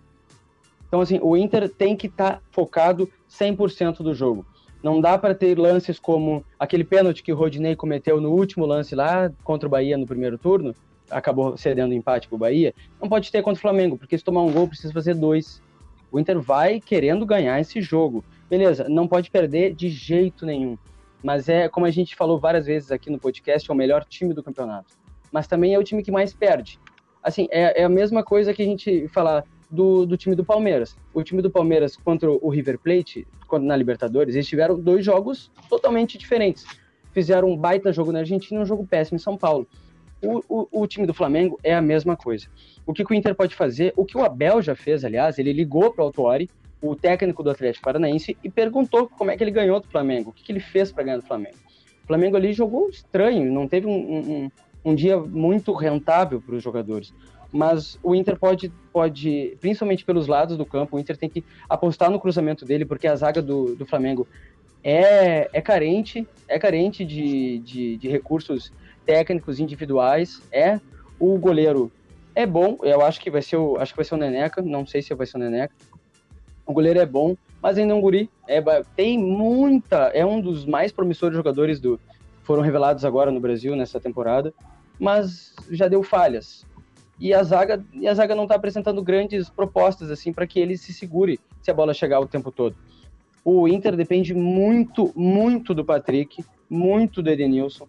Então, 0.86 1.00
assim, 1.00 1.18
o 1.20 1.36
Inter 1.36 1.68
tem 1.68 1.96
que 1.96 2.06
estar 2.06 2.34
tá 2.34 2.40
focado 2.50 3.10
100% 3.28 3.98
do 3.98 4.14
jogo. 4.14 4.46
Não 4.82 5.00
dá 5.00 5.18
para 5.18 5.34
ter 5.34 5.58
lances 5.58 5.98
como 5.98 6.44
aquele 6.58 6.84
pênalti 6.84 7.22
que 7.22 7.32
o 7.32 7.36
Rodinei 7.36 7.74
cometeu 7.74 8.20
no 8.20 8.30
último 8.30 8.66
lance 8.66 8.94
lá 8.94 9.32
contra 9.42 9.66
o 9.66 9.70
Bahia 9.70 9.96
no 9.96 10.06
primeiro 10.06 10.38
turno, 10.38 10.74
acabou 11.10 11.56
cedendo 11.56 11.94
empate 11.94 12.28
para 12.28 12.36
o 12.36 12.38
Bahia. 12.38 12.74
Não 13.00 13.08
pode 13.08 13.32
ter 13.32 13.42
contra 13.42 13.58
o 13.58 13.62
Flamengo, 13.62 13.96
porque 13.96 14.16
se 14.16 14.22
tomar 14.22 14.42
um 14.42 14.52
gol 14.52 14.68
precisa 14.68 14.92
fazer 14.92 15.14
dois. 15.14 15.60
O 16.12 16.20
Inter 16.20 16.38
vai 16.40 16.80
querendo 16.80 17.26
ganhar 17.26 17.58
esse 17.58 17.80
jogo. 17.80 18.24
Beleza, 18.48 18.86
não 18.88 19.08
pode 19.08 19.30
perder 19.30 19.74
de 19.74 19.88
jeito 19.88 20.46
nenhum. 20.46 20.78
Mas 21.22 21.48
é, 21.48 21.68
como 21.68 21.86
a 21.86 21.90
gente 21.90 22.14
falou 22.14 22.38
várias 22.38 22.66
vezes 22.66 22.92
aqui 22.92 23.10
no 23.10 23.18
podcast, 23.18 23.68
é 23.68 23.74
o 23.74 23.76
melhor 23.76 24.04
time 24.04 24.34
do 24.34 24.42
campeonato. 24.42 24.94
Mas 25.32 25.46
também 25.46 25.74
é 25.74 25.78
o 25.78 25.82
time 25.82 26.02
que 26.02 26.12
mais 26.12 26.32
perde 26.32 26.78
assim, 27.24 27.48
é, 27.50 27.80
é 27.80 27.84
a 27.84 27.88
mesma 27.88 28.22
coisa 28.22 28.52
que 28.52 28.62
a 28.62 28.66
gente 28.66 29.08
falar 29.08 29.44
do, 29.70 30.04
do 30.04 30.16
time 30.16 30.36
do 30.36 30.44
Palmeiras. 30.44 30.96
O 31.12 31.22
time 31.22 31.40
do 31.40 31.50
Palmeiras 31.50 31.96
contra 31.96 32.30
o 32.30 32.48
River 32.50 32.78
Plate, 32.78 33.26
na 33.60 33.76
Libertadores, 33.76 34.34
eles 34.34 34.46
tiveram 34.46 34.78
dois 34.78 35.04
jogos 35.04 35.50
totalmente 35.68 36.18
diferentes. 36.18 36.66
Fizeram 37.12 37.48
um 37.48 37.56
baita 37.56 37.92
jogo 37.92 38.12
na 38.12 38.20
Argentina 38.20 38.60
e 38.60 38.62
um 38.62 38.66
jogo 38.66 38.86
péssimo 38.86 39.16
em 39.16 39.20
São 39.20 39.36
Paulo. 39.36 39.66
O, 40.20 40.42
o, 40.48 40.82
o, 40.82 40.86
time 40.86 41.06
do 41.06 41.14
Flamengo 41.14 41.58
é 41.62 41.74
a 41.74 41.80
mesma 41.80 42.16
coisa. 42.16 42.46
O 42.86 42.92
que, 42.92 43.04
que, 43.04 43.12
o 43.12 43.14
Inter 43.14 43.34
pode 43.34 43.54
fazer? 43.54 43.92
O 43.96 44.04
que 44.04 44.16
o 44.16 44.24
Abel 44.24 44.60
já 44.60 44.74
fez, 44.74 45.04
aliás, 45.04 45.38
ele 45.38 45.52
ligou 45.52 45.92
para 45.92 46.02
o 46.02 46.06
Autuori, 46.06 46.50
o 46.80 46.96
técnico 46.96 47.42
do 47.42 47.50
Atlético 47.50 47.84
Paranaense, 47.84 48.36
e 48.42 48.50
perguntou 48.50 49.08
como 49.08 49.30
é 49.30 49.36
que 49.36 49.44
ele 49.44 49.50
ganhou 49.50 49.80
do 49.80 49.86
Flamengo, 49.86 50.30
o 50.30 50.32
que, 50.32 50.42
que 50.42 50.52
ele 50.52 50.60
fez 50.60 50.90
para 50.90 51.04
ganhar 51.04 51.18
do 51.18 51.26
Flamengo. 51.26 51.56
O 52.02 52.06
Flamengo 52.06 52.36
ali 52.36 52.52
jogou 52.52 52.88
estranho, 52.88 53.52
não 53.52 53.68
teve 53.68 53.86
um, 53.86 53.92
um, 53.92 54.50
um 54.84 54.94
dia 54.94 55.18
muito 55.18 55.72
rentável 55.72 56.40
para 56.40 56.54
os 56.54 56.62
jogadores. 56.62 57.12
Mas 57.50 57.98
o 58.02 58.14
Inter 58.14 58.38
pode, 58.38 58.72
pode, 58.92 59.56
principalmente 59.60 60.04
pelos 60.04 60.26
lados 60.26 60.56
do 60.56 60.66
campo, 60.66 60.96
o 60.96 61.00
Inter 61.00 61.16
tem 61.16 61.28
que 61.28 61.44
apostar 61.68 62.10
no 62.10 62.18
cruzamento 62.18 62.64
dele, 62.64 62.84
porque 62.84 63.06
a 63.06 63.14
zaga 63.14 63.40
do, 63.40 63.76
do 63.76 63.86
Flamengo 63.86 64.26
é, 64.82 65.48
é 65.52 65.60
carente, 65.60 66.26
é 66.48 66.58
carente 66.58 67.04
de, 67.04 67.58
de, 67.60 67.96
de 67.96 68.08
recursos 68.08 68.72
técnicos 69.06 69.60
individuais. 69.60 70.42
É 70.50 70.80
o 71.18 71.38
goleiro 71.38 71.92
é 72.34 72.44
bom, 72.44 72.78
eu 72.82 73.00
acho 73.02 73.20
que 73.20 73.30
vai 73.30 73.40
ser 73.40 73.56
o, 73.56 73.76
acho 73.78 73.92
que 73.92 73.96
vai 73.96 74.04
ser 74.04 74.14
o 74.14 74.18
Neneca, 74.18 74.60
não 74.60 74.84
sei 74.84 75.00
se 75.00 75.14
vai 75.14 75.26
ser 75.26 75.36
o 75.36 75.40
Neneca. 75.40 75.74
O 76.66 76.72
goleiro 76.72 76.98
é 76.98 77.06
bom, 77.06 77.36
mas 77.62 77.78
ainda 77.78 77.92
é 77.92 77.96
um 77.96 78.00
guri. 78.00 78.28
É, 78.48 78.60
tem 78.96 79.16
muita, 79.16 80.08
é 80.08 80.26
um 80.26 80.40
dos 80.40 80.66
mais 80.66 80.90
promissores 80.90 81.36
jogadores 81.36 81.78
do 81.78 82.00
foram 82.42 82.62
revelados 82.62 83.04
agora 83.04 83.30
no 83.30 83.40
Brasil 83.40 83.74
nessa 83.74 83.98
temporada, 83.98 84.52
mas 84.98 85.54
já 85.70 85.88
deu 85.88 86.02
falhas. 86.02 86.64
E 87.18 87.32
a 87.32 87.42
zaga, 87.42 87.84
e 87.92 88.08
a 88.08 88.14
zaga 88.14 88.34
não 88.34 88.44
está 88.44 88.56
apresentando 88.56 89.02
grandes 89.02 89.48
propostas 89.48 90.10
assim 90.10 90.32
para 90.32 90.46
que 90.46 90.58
ele 90.58 90.76
se 90.76 90.92
segure 90.92 91.38
se 91.62 91.70
a 91.70 91.74
bola 91.74 91.94
chegar 91.94 92.20
o 92.20 92.26
tempo 92.26 92.50
todo. 92.50 92.76
O 93.44 93.68
Inter 93.68 93.94
depende 93.94 94.34
muito, 94.34 95.12
muito 95.14 95.74
do 95.74 95.84
Patrick, 95.84 96.44
muito 96.68 97.22
do 97.22 97.30
Edenilson. 97.30 97.86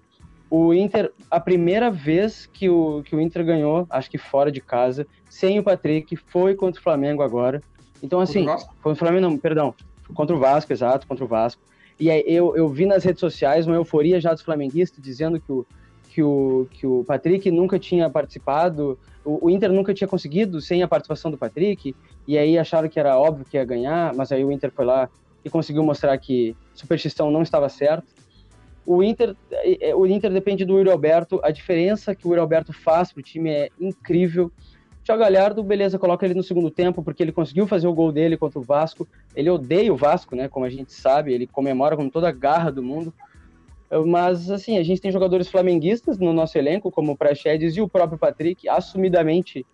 O 0.50 0.74
Inter, 0.74 1.12
a 1.32 1.40
primeira 1.40 1.90
vez 1.90 2.46
que 2.46 2.70
o, 2.70 3.02
que 3.04 3.16
o 3.16 3.22
Inter 3.22 3.44
ganhou, 3.44 3.88
acho 3.90 4.12
que 4.12 4.18
fora 4.18 4.52
de 4.52 4.62
casa, 4.62 5.08
sem 5.30 5.58
o 5.58 5.64
Patrick, 5.64 6.16
foi 6.16 6.56
contra 6.56 6.80
o 6.80 6.84
Flamengo 6.84 7.24
agora. 7.24 7.62
Então, 8.04 8.20
assim, 8.20 8.46
foi 8.82 8.92
o 8.92 8.96
Flamengo, 8.96 9.22
não, 9.22 9.38
perdão, 9.38 9.74
contra 10.14 10.36
o 10.36 10.40
Vasco, 10.40 10.72
exato, 10.72 11.08
contra 11.08 11.26
o 11.26 11.28
Vasco. 11.28 11.62
E 12.00 12.12
aí 12.12 12.24
eu, 12.28 12.56
eu 12.56 12.68
vi 12.70 12.86
nas 12.86 13.04
redes 13.04 13.22
sociais 13.22 13.66
uma 13.66 13.76
euforia 13.76 14.20
já 14.20 14.34
dos 14.34 14.42
flamenguistas 14.42 15.04
dizendo 15.04 15.40
que 15.40 15.52
o, 15.52 15.66
que 16.16 16.24
o, 16.24 16.66
que 16.72 16.88
o 16.88 17.04
Patrick 17.04 17.52
nunca 17.52 17.78
tinha 17.78 18.10
participado, 18.10 18.98
o, 19.26 19.48
o, 19.48 19.50
Inter 19.50 19.70
nunca 19.70 19.94
tinha 19.94 20.08
conseguido 20.08 20.62
sem 20.62 20.82
a 20.82 20.88
participação 20.88 21.30
do 21.30 21.38
Patrick, 21.38 21.94
e 22.26 22.38
aí 22.38 22.58
acharam 22.58 22.88
que 22.88 22.98
era 22.98 23.20
óbvio 23.20 23.44
que 23.44 23.58
ia 23.58 23.66
ganhar, 23.66 24.16
mas 24.16 24.32
aí 24.32 24.46
o 24.46 24.50
Inter 24.50 24.72
foi 24.72 24.86
lá 24.86 25.10
e 25.44 25.50
conseguiu 25.50 25.84
mostrar 25.84 26.18
que 26.18 26.56
superstição 26.74 27.30
não 27.30 27.42
estava 27.42 27.68
certo. 27.68 28.08
O 28.86 29.04
Inter, 29.04 29.36
é, 29.52 29.90
é, 29.90 29.96
o 29.96 30.06
Inter 30.06 30.32
depende 30.32 30.64
do 30.64 30.78
Yuri 30.78 30.90
Alberto, 30.90 31.42
a 31.44 31.52
diferença 31.52 32.16
que 32.16 32.26
o 32.26 32.30
Yuri 32.30 32.40
Alberto 32.40 32.72
faz 32.72 33.12
pro 33.12 33.22
time 33.22 33.50
é 33.50 33.70
incrível. 33.78 34.50
Thiago 35.04 35.22
Galhardo, 35.22 35.62
beleza, 35.64 36.00
coloca 36.00 36.26
ele 36.26 36.34
no 36.34 36.44
segundo 36.44 36.72
tempo, 36.72 37.04
porque 37.04 37.22
ele 37.22 37.34
conseguiu 37.34 37.68
fazer 37.68 37.88
o 37.88 37.94
gol 37.94 38.14
dele 38.14 38.38
contra 38.38 38.58
o 38.58 38.64
Vasco. 38.64 39.06
Ele 39.36 39.50
odeia 39.50 39.92
o 39.92 39.98
Vasco, 39.98 40.34
né? 40.34 40.48
Como 40.48 40.66
a 40.66 40.70
gente 40.70 40.94
sabe, 40.94 41.34
ele 41.34 41.46
comemora 41.46 41.98
com 41.98 42.10
toda 42.10 42.30
a 42.30 42.32
garra 42.32 42.72
do 42.72 42.82
mundo. 42.82 43.14
Mas, 44.06 44.50
assim, 44.50 44.78
a 44.78 44.84
gente 44.84 45.00
tem 45.00 45.12
jogadores 45.12 45.48
flamenguistas 45.48 46.18
no 46.18 46.34
nosso 46.34 46.58
elenco, 46.58 46.92
como 46.92 47.12
o 47.12 47.18
Praxedes 47.18 47.78
e 47.78 47.82
o 47.82 47.88
próprio 47.88 48.18
Patrick, 48.18 48.68
assumidamente 48.68 49.66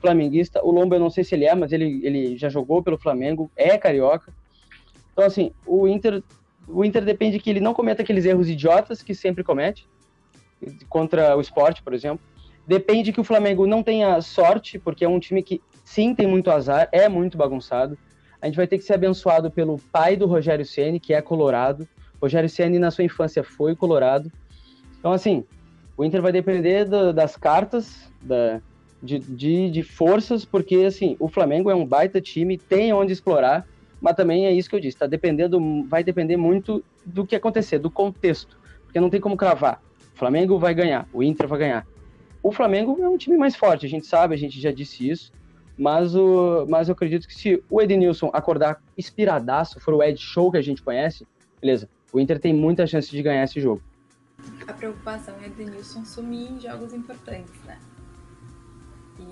flamenguista. 0.00 0.64
O 0.64 0.70
Lombo, 0.70 0.94
eu 0.94 1.00
não 1.00 1.10
sei 1.10 1.24
se 1.24 1.34
ele 1.34 1.44
é, 1.44 1.54
mas 1.54 1.72
ele, 1.72 2.00
ele 2.04 2.36
já 2.36 2.48
jogou 2.48 2.82
pelo 2.82 2.96
Flamengo, 2.96 3.50
é 3.56 3.76
carioca. 3.76 4.32
Então, 5.12 5.24
assim, 5.24 5.50
o 5.66 5.88
Inter, 5.88 6.22
o 6.68 6.84
Inter 6.84 7.04
depende 7.04 7.38
que 7.38 7.50
ele 7.50 7.60
não 7.60 7.74
cometa 7.74 8.02
aqueles 8.02 8.24
erros 8.24 8.48
idiotas 8.48 9.02
que 9.02 9.14
sempre 9.14 9.42
comete, 9.42 9.86
contra 10.88 11.36
o 11.36 11.40
esporte, 11.40 11.82
por 11.82 11.92
exemplo 11.92 12.24
Depende 12.66 13.12
que 13.12 13.20
o 13.20 13.24
Flamengo 13.24 13.64
não 13.64 13.82
tenha 13.82 14.20
sorte, 14.20 14.76
porque 14.76 15.04
é 15.04 15.08
um 15.08 15.20
time 15.20 15.40
que 15.40 15.62
sim 15.84 16.12
tem 16.14 16.26
muito 16.26 16.50
azar, 16.50 16.88
é 16.90 17.08
muito 17.08 17.38
bagunçado. 17.38 17.96
A 18.42 18.46
gente 18.46 18.56
vai 18.56 18.66
ter 18.66 18.76
que 18.76 18.84
ser 18.84 18.94
abençoado 18.94 19.50
pelo 19.50 19.78
pai 19.92 20.16
do 20.16 20.26
Rogério 20.26 20.64
Ceni, 20.64 20.98
que 20.98 21.14
é 21.14 21.22
colorado. 21.22 21.86
Rogério 22.26 22.48
Ceni 22.48 22.78
na 22.78 22.90
sua 22.90 23.04
infância 23.04 23.44
foi 23.44 23.76
colorado. 23.76 24.30
Então 24.98 25.12
assim, 25.12 25.44
o 25.96 26.04
Inter 26.04 26.20
vai 26.20 26.32
depender 26.32 26.84
do, 26.84 27.12
das 27.12 27.36
cartas, 27.36 28.10
da, 28.20 28.60
de, 29.02 29.18
de, 29.20 29.70
de, 29.70 29.82
forças, 29.82 30.44
porque 30.44 30.76
assim, 30.76 31.16
o 31.20 31.28
Flamengo 31.28 31.70
é 31.70 31.74
um 31.74 31.86
baita 31.86 32.20
time, 32.20 32.58
tem 32.58 32.92
onde 32.92 33.12
explorar, 33.12 33.66
mas 34.00 34.16
também 34.16 34.46
é 34.46 34.52
isso 34.52 34.68
que 34.68 34.76
eu 34.76 34.80
disse, 34.80 34.98
tá 34.98 35.06
dependendo, 35.06 35.58
vai 35.88 36.02
depender 36.02 36.36
muito 36.36 36.84
do 37.04 37.24
que 37.24 37.36
acontecer, 37.36 37.78
do 37.78 37.90
contexto, 37.90 38.58
porque 38.84 39.00
não 39.00 39.08
tem 39.08 39.20
como 39.20 39.36
cravar. 39.36 39.80
O 40.14 40.18
Flamengo 40.18 40.58
vai 40.58 40.74
ganhar, 40.74 41.08
o 41.12 41.22
Inter 41.22 41.46
vai 41.46 41.58
ganhar. 41.60 41.86
O 42.42 42.52
Flamengo 42.52 42.98
é 43.00 43.08
um 43.08 43.16
time 43.16 43.36
mais 43.36 43.54
forte, 43.54 43.86
a 43.86 43.88
gente 43.88 44.06
sabe, 44.06 44.34
a 44.34 44.38
gente 44.38 44.60
já 44.60 44.72
disse 44.72 45.08
isso. 45.08 45.32
Mas, 45.78 46.14
o, 46.14 46.64
mas 46.68 46.88
eu 46.88 46.94
acredito 46.94 47.28
que 47.28 47.34
se 47.34 47.62
o 47.68 47.82
Edenilson 47.82 48.30
acordar 48.32 48.82
inspiradaço, 48.96 49.78
for 49.78 49.92
o 49.92 50.02
Ed 50.02 50.18
Show 50.18 50.50
que 50.50 50.56
a 50.56 50.62
gente 50.62 50.82
conhece, 50.82 51.26
beleza, 51.60 51.88
o 52.12 52.20
Inter 52.20 52.38
tem 52.38 52.54
muita 52.54 52.86
chance 52.86 53.10
de 53.10 53.22
ganhar 53.22 53.44
esse 53.44 53.60
jogo. 53.60 53.82
A 54.66 54.72
preocupação 54.72 55.34
é 55.42 55.46
Edenilson 55.46 56.04
sumir 56.04 56.52
em 56.52 56.60
jogos 56.60 56.92
importantes, 56.92 57.54
né? 57.64 57.78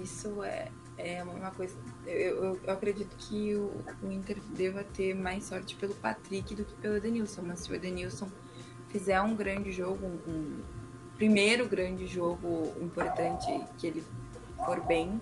Isso 0.02 0.42
é, 0.42 0.68
é 0.96 1.22
uma 1.22 1.50
coisa. 1.50 1.76
Eu, 2.06 2.44
eu, 2.44 2.60
eu 2.64 2.72
acredito 2.72 3.14
que 3.16 3.54
o, 3.54 3.70
o, 4.02 4.10
Inter 4.10 4.38
deva 4.56 4.82
ter 4.82 5.14
mais 5.14 5.44
sorte 5.44 5.76
pelo 5.76 5.94
Patrick 5.94 6.54
do 6.54 6.64
que 6.64 6.74
pelo 6.76 6.96
Edenilson, 6.96 7.42
mas 7.42 7.60
se 7.60 7.70
o 7.70 7.74
Edenilson 7.74 8.28
fizer 8.88 9.20
um 9.20 9.34
grande 9.34 9.72
jogo, 9.72 10.06
um, 10.26 10.60
primeiro 11.16 11.68
grande 11.68 12.06
jogo 12.06 12.72
importante 12.80 13.46
que 13.78 13.86
ele 13.86 14.04
for 14.64 14.84
bem, 14.86 15.20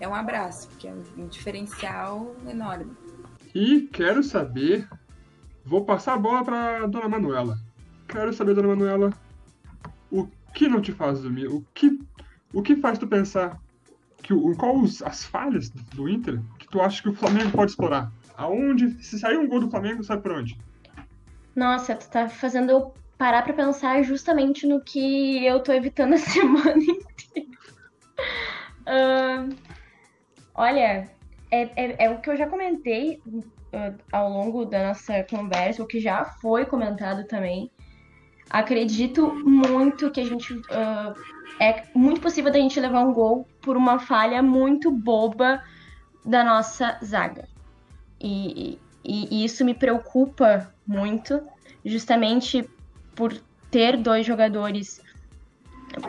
é 0.00 0.08
um 0.08 0.14
abraço, 0.14 0.68
que 0.78 0.88
é 0.88 0.94
um 1.16 1.26
diferencial 1.26 2.34
enorme. 2.48 2.92
E 3.54 3.88
quero 3.92 4.22
saber, 4.22 4.88
vou 5.66 5.84
passar 5.84 6.14
a 6.14 6.18
bola 6.18 6.44
para 6.44 6.86
Dona 6.86 7.08
Manuela. 7.08 7.58
Quero 8.08 8.32
saber, 8.32 8.54
Dona 8.54 8.68
Manuela, 8.68 9.12
o 10.10 10.28
que 10.54 10.68
não 10.68 10.80
te 10.80 10.92
faz 10.92 11.20
dormir? 11.20 11.48
O 11.48 11.64
que, 11.74 11.98
o 12.54 12.62
que 12.62 12.76
faz 12.76 12.98
tu 12.98 13.06
pensar 13.06 13.60
que 14.22 14.32
o, 14.32 14.56
qual 14.56 14.78
os, 14.78 15.02
as 15.02 15.24
falhas 15.24 15.68
do 15.68 16.08
Inter 16.08 16.40
que 16.58 16.68
tu 16.68 16.80
acha 16.80 17.02
que 17.02 17.08
o 17.08 17.14
Flamengo 17.14 17.50
pode 17.50 17.72
explorar? 17.72 18.10
Aonde, 18.36 19.02
se 19.02 19.18
sair 19.18 19.36
um 19.38 19.48
gol 19.48 19.60
do 19.60 19.70
Flamengo, 19.70 20.04
sai 20.04 20.18
por 20.18 20.32
onde? 20.32 20.58
Nossa, 21.54 21.96
tu 21.96 22.08
tá 22.08 22.28
fazendo 22.28 22.70
eu 22.70 22.94
parar 23.18 23.42
para 23.42 23.54
pensar 23.54 24.02
justamente 24.02 24.66
no 24.66 24.80
que 24.80 25.44
eu 25.44 25.60
tô 25.60 25.72
evitando 25.72 26.14
a 26.14 26.18
semana 26.18 26.78
inteira. 26.78 27.56
Uh, 28.86 29.56
olha, 30.54 31.10
é, 31.50 31.62
é, 31.76 32.04
é, 32.04 32.10
o 32.10 32.20
que 32.20 32.30
eu 32.30 32.36
já 32.36 32.46
comentei 32.46 33.20
uh, 33.26 33.94
ao 34.12 34.30
longo 34.30 34.64
da 34.64 34.88
nossa 34.88 35.24
conversa, 35.24 35.82
o 35.82 35.86
que 35.86 36.00
já 36.00 36.24
foi 36.24 36.64
comentado 36.64 37.26
também. 37.26 37.70
Acredito 38.50 39.32
muito 39.44 40.10
que 40.10 40.20
a 40.20 40.24
gente. 40.24 40.52
Uh, 40.52 41.36
é 41.58 41.84
muito 41.94 42.20
possível 42.20 42.52
da 42.52 42.58
gente 42.58 42.78
levar 42.78 43.02
um 43.02 43.12
gol 43.12 43.46
por 43.62 43.76
uma 43.76 43.98
falha 43.98 44.42
muito 44.42 44.90
boba 44.90 45.62
da 46.24 46.44
nossa 46.44 46.98
zaga. 47.02 47.48
E, 48.20 48.78
e, 49.04 49.40
e 49.40 49.44
isso 49.44 49.64
me 49.64 49.74
preocupa 49.74 50.72
muito, 50.86 51.40
justamente 51.84 52.68
por 53.14 53.32
ter 53.70 53.96
dois 53.96 54.26
jogadores 54.26 55.00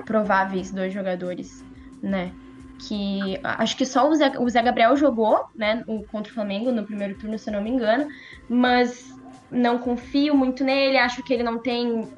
prováveis, 0.06 0.72
dois 0.72 0.94
jogadores, 0.94 1.64
né? 2.02 2.34
Que 2.80 3.40
acho 3.44 3.76
que 3.76 3.86
só 3.86 4.08
o 4.08 4.16
Zé, 4.16 4.38
o 4.38 4.50
Zé 4.50 4.62
Gabriel 4.62 4.96
jogou, 4.96 5.46
né, 5.56 5.84
contra 6.12 6.32
o 6.32 6.34
Flamengo 6.34 6.72
no 6.72 6.86
primeiro 6.86 7.18
turno, 7.18 7.38
se 7.38 7.50
eu 7.50 7.54
não 7.54 7.62
me 7.62 7.72
engano, 7.72 8.08
mas 8.48 9.18
não 9.50 9.80
confio 9.80 10.36
muito 10.36 10.64
nele, 10.64 10.98
acho 10.98 11.24
que 11.24 11.34
ele 11.34 11.44
não 11.44 11.58
tem 11.58 12.02
uh, 12.02 12.10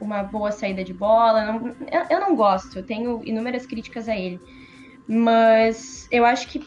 uma 0.00 0.22
boa 0.22 0.52
saída 0.52 0.84
de 0.84 0.94
bola. 0.94 1.44
Não, 1.44 1.68
eu, 1.90 2.06
eu, 2.10 2.20
não 2.20 2.36
gosto, 2.36 2.78
eu 2.78 2.86
tenho 2.86 3.20
inúmeras 3.24 3.66
críticas 3.66 4.08
a 4.08 4.16
ele. 4.16 4.40
Mas 5.06 6.06
eu 6.10 6.24
acho 6.24 6.48
que 6.48 6.64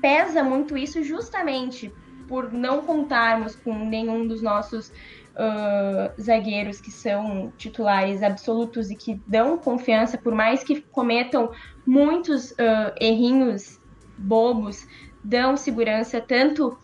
pesa 0.00 0.42
muito 0.42 0.76
isso 0.76 1.02
justamente 1.02 1.92
por 2.28 2.52
não 2.52 2.82
contarmos 2.82 3.54
com 3.56 3.72
nenhum 3.72 4.26
dos 4.26 4.42
nossos 4.42 4.88
uh, 4.88 6.20
zagueiros 6.20 6.80
que 6.80 6.90
são 6.90 7.52
titulares 7.56 8.22
absolutos 8.22 8.90
e 8.90 8.96
que 8.96 9.20
dão 9.26 9.56
confiança, 9.56 10.18
por 10.18 10.34
mais 10.34 10.64
que 10.64 10.80
cometam 10.80 11.50
muitos 11.86 12.50
uh, 12.52 12.92
errinhos 13.00 13.80
bobos, 14.18 14.86
dão 15.22 15.56
segurança 15.56 16.20
tanto 16.20 16.76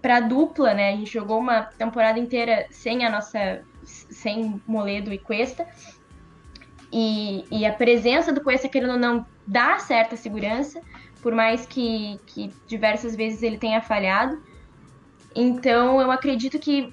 para 0.00 0.16
a 0.16 0.20
dupla, 0.20 0.74
né? 0.74 0.92
A 0.92 0.96
gente 0.96 1.12
jogou 1.12 1.38
uma 1.38 1.62
temporada 1.62 2.18
inteira 2.18 2.66
sem 2.70 3.04
a 3.04 3.10
nossa, 3.10 3.62
sem 3.84 4.60
Moledo 4.66 5.12
e 5.12 5.18
Cuesta. 5.18 5.66
E, 6.92 7.44
e 7.50 7.64
a 7.64 7.72
presença 7.72 8.32
do 8.32 8.42
Cuesta, 8.42 8.68
querendo 8.68 8.92
ou 8.92 8.98
não, 8.98 9.26
dá 9.46 9.78
certa 9.78 10.16
segurança, 10.16 10.82
por 11.22 11.34
mais 11.34 11.64
que, 11.64 12.20
que 12.26 12.50
diversas 12.66 13.16
vezes 13.16 13.42
ele 13.42 13.58
tenha 13.58 13.80
falhado. 13.80 14.42
Então, 15.34 16.00
eu 16.00 16.10
acredito 16.10 16.58
que 16.58 16.92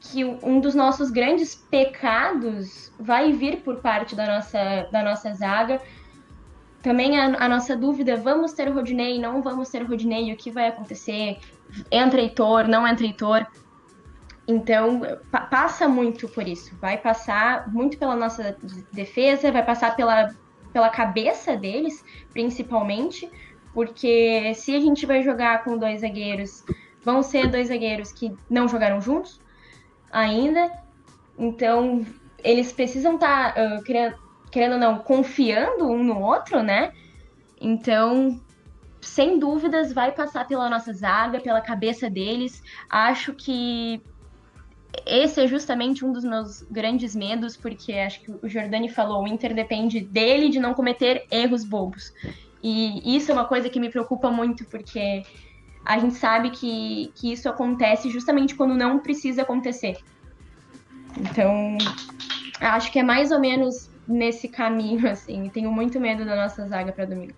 que 0.00 0.24
um 0.24 0.60
dos 0.60 0.74
nossos 0.74 1.10
grandes 1.10 1.54
pecados 1.54 2.92
vai 2.98 3.32
vir 3.32 3.62
por 3.62 3.76
parte 3.76 4.14
da 4.14 4.26
nossa, 4.26 4.88
da 4.90 5.02
nossa 5.02 5.34
zaga. 5.34 5.80
Também 6.82 7.18
a, 7.18 7.44
a 7.44 7.48
nossa 7.48 7.76
dúvida, 7.76 8.16
vamos 8.16 8.52
ter 8.52 8.68
o 8.68 8.74
Rodinei, 8.74 9.18
não 9.18 9.42
vamos 9.42 9.68
ter 9.68 9.82
o 9.82 9.86
Rodinei, 9.86 10.32
o 10.32 10.36
que 10.36 10.50
vai 10.50 10.68
acontecer? 10.68 11.38
Entra 11.90 12.20
Heitor, 12.20 12.68
não 12.68 12.86
entra 12.86 13.04
Heitor? 13.04 13.46
Então, 14.46 15.02
pa 15.30 15.42
passa 15.42 15.86
muito 15.86 16.26
por 16.28 16.48
isso. 16.48 16.74
Vai 16.80 16.96
passar 16.96 17.70
muito 17.70 17.98
pela 17.98 18.16
nossa 18.16 18.56
defesa, 18.92 19.52
vai 19.52 19.62
passar 19.64 19.94
pela, 19.94 20.34
pela 20.72 20.88
cabeça 20.88 21.54
deles, 21.54 22.02
principalmente, 22.32 23.30
porque 23.74 24.54
se 24.54 24.74
a 24.74 24.80
gente 24.80 25.04
vai 25.04 25.22
jogar 25.22 25.64
com 25.64 25.76
dois 25.76 26.00
zagueiros, 26.00 26.64
vão 27.04 27.22
ser 27.22 27.48
dois 27.48 27.68
zagueiros 27.68 28.10
que 28.10 28.34
não 28.48 28.66
jogaram 28.66 29.00
juntos, 29.02 29.38
ainda. 30.10 30.70
Então, 31.38 32.06
eles 32.42 32.72
precisam 32.72 33.16
estar, 33.16 33.54
tá, 33.54 33.62
uh, 33.62 33.82
querendo, 33.84 34.16
querendo 34.58 34.72
ou 34.72 34.78
não, 34.80 34.98
confiando 34.98 35.88
um 35.88 36.02
no 36.02 36.20
outro, 36.20 36.64
né? 36.64 36.92
Então, 37.60 38.40
sem 39.00 39.38
dúvidas, 39.38 39.92
vai 39.92 40.10
passar 40.10 40.48
pela 40.48 40.68
nossa 40.68 40.92
zaga, 40.92 41.38
pela 41.38 41.60
cabeça 41.60 42.10
deles. 42.10 42.60
Acho 42.90 43.32
que 43.34 44.02
esse 45.06 45.40
é 45.40 45.46
justamente 45.46 46.04
um 46.04 46.12
dos 46.12 46.24
meus 46.24 46.62
grandes 46.62 47.14
medos, 47.14 47.56
porque 47.56 47.92
acho 47.92 48.20
que 48.20 48.32
o 48.32 48.48
Jordani 48.48 48.88
falou, 48.88 49.22
o 49.22 49.28
Inter 49.28 49.54
depende 49.54 50.00
dele 50.00 50.48
de 50.48 50.58
não 50.58 50.74
cometer 50.74 51.24
erros 51.30 51.64
bobos. 51.64 52.12
E 52.60 53.16
isso 53.16 53.30
é 53.30 53.34
uma 53.34 53.44
coisa 53.44 53.70
que 53.70 53.78
me 53.78 53.88
preocupa 53.88 54.28
muito, 54.28 54.64
porque 54.64 55.22
a 55.84 56.00
gente 56.00 56.14
sabe 56.14 56.50
que, 56.50 57.12
que 57.14 57.30
isso 57.32 57.48
acontece 57.48 58.10
justamente 58.10 58.56
quando 58.56 58.74
não 58.74 58.98
precisa 58.98 59.42
acontecer. 59.42 59.98
Então, 61.16 61.78
acho 62.60 62.90
que 62.90 62.98
é 62.98 63.04
mais 63.04 63.30
ou 63.30 63.38
menos 63.38 63.88
nesse 64.08 64.48
caminho, 64.48 65.08
assim. 65.08 65.48
Tenho 65.50 65.70
muito 65.70 66.00
medo 66.00 66.24
da 66.24 66.34
nossa 66.34 66.66
zaga 66.66 66.90
para 66.90 67.04
domingo. 67.04 67.34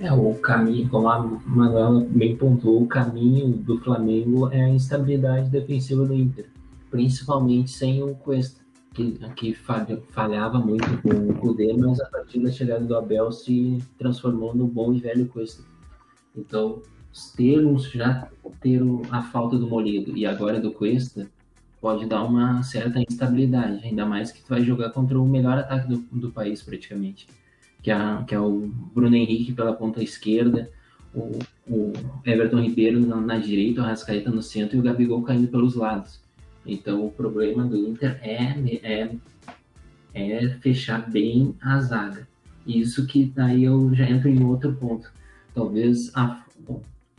É, 0.00 0.12
o 0.12 0.34
caminho, 0.34 0.88
como 0.88 1.08
a 1.08 1.20
Manuela 1.46 2.04
bem 2.10 2.36
pontuou, 2.36 2.82
o 2.82 2.88
caminho 2.88 3.52
do 3.52 3.78
Flamengo 3.78 4.48
é 4.50 4.64
a 4.64 4.68
instabilidade 4.68 5.48
defensiva 5.48 6.04
do 6.04 6.12
Inter, 6.12 6.46
principalmente 6.90 7.70
sem 7.70 8.02
o 8.02 8.12
Cuesta, 8.16 8.60
que, 8.92 9.16
que 9.36 9.54
falhava 9.54 10.58
muito 10.58 11.00
com 11.02 11.30
o 11.30 11.34
Cudê, 11.34 11.72
mas 11.74 12.00
a 12.00 12.06
partir 12.06 12.40
da 12.40 12.50
chegada 12.50 12.84
do 12.84 12.96
Abel 12.96 13.30
se 13.30 13.78
transformou 13.96 14.52
no 14.52 14.66
bom 14.66 14.92
e 14.92 14.98
velho 14.98 15.28
Cuesta. 15.28 15.62
Então, 16.36 16.82
ter 17.36 17.62
já 17.78 18.28
ter 18.60 18.80
a 19.10 19.22
falta 19.22 19.56
do 19.56 19.68
Molido 19.68 20.16
e 20.16 20.26
agora 20.26 20.60
do 20.60 20.72
Cuesta 20.72 21.30
pode 21.82 22.06
dar 22.06 22.24
uma 22.24 22.62
certa 22.62 22.98
instabilidade, 22.98 23.84
ainda 23.84 24.06
mais 24.06 24.32
que 24.32 24.40
tu 24.40 24.48
vai 24.48 24.62
jogar 24.62 24.90
contra 24.90 25.20
o 25.20 25.26
melhor 25.26 25.58
ataque 25.58 25.86
do, 25.88 25.98
do 26.12 26.30
país 26.30 26.62
praticamente 26.62 27.26
que 27.82 27.90
é, 27.90 27.96
que 28.26 28.34
é 28.34 28.38
o 28.38 28.70
Bruno 28.94 29.16
Henrique 29.16 29.52
pela 29.52 29.72
ponta 29.72 30.02
esquerda, 30.02 30.70
o, 31.12 31.38
o 31.68 31.92
Everton 32.24 32.60
Ribeiro 32.60 33.04
na, 33.04 33.20
na, 33.20 33.38
direita, 33.38 33.82
o 33.82 33.84
Rascaeta 33.84 34.30
no 34.30 34.42
centro 34.42 34.76
e 34.76 34.80
o 34.80 34.82
Gabigol 34.82 35.22
caindo 35.22 35.48
pelos 35.48 35.74
lados. 35.74 36.20
Então 36.64 37.04
o 37.04 37.10
problema 37.10 37.64
do 37.64 37.76
Inter 37.76 38.18
é, 38.22 38.54
é, 38.82 39.10
é 40.14 40.48
fechar 40.60 41.10
bem 41.10 41.54
a 41.60 41.80
zaga. 41.80 42.26
Isso 42.64 43.04
que 43.06 43.24
daí 43.24 43.64
eu 43.64 43.92
já 43.92 44.08
entro 44.08 44.28
em 44.28 44.42
outro 44.44 44.72
ponto. 44.74 45.12
Talvez 45.52 46.12
a, 46.14 46.44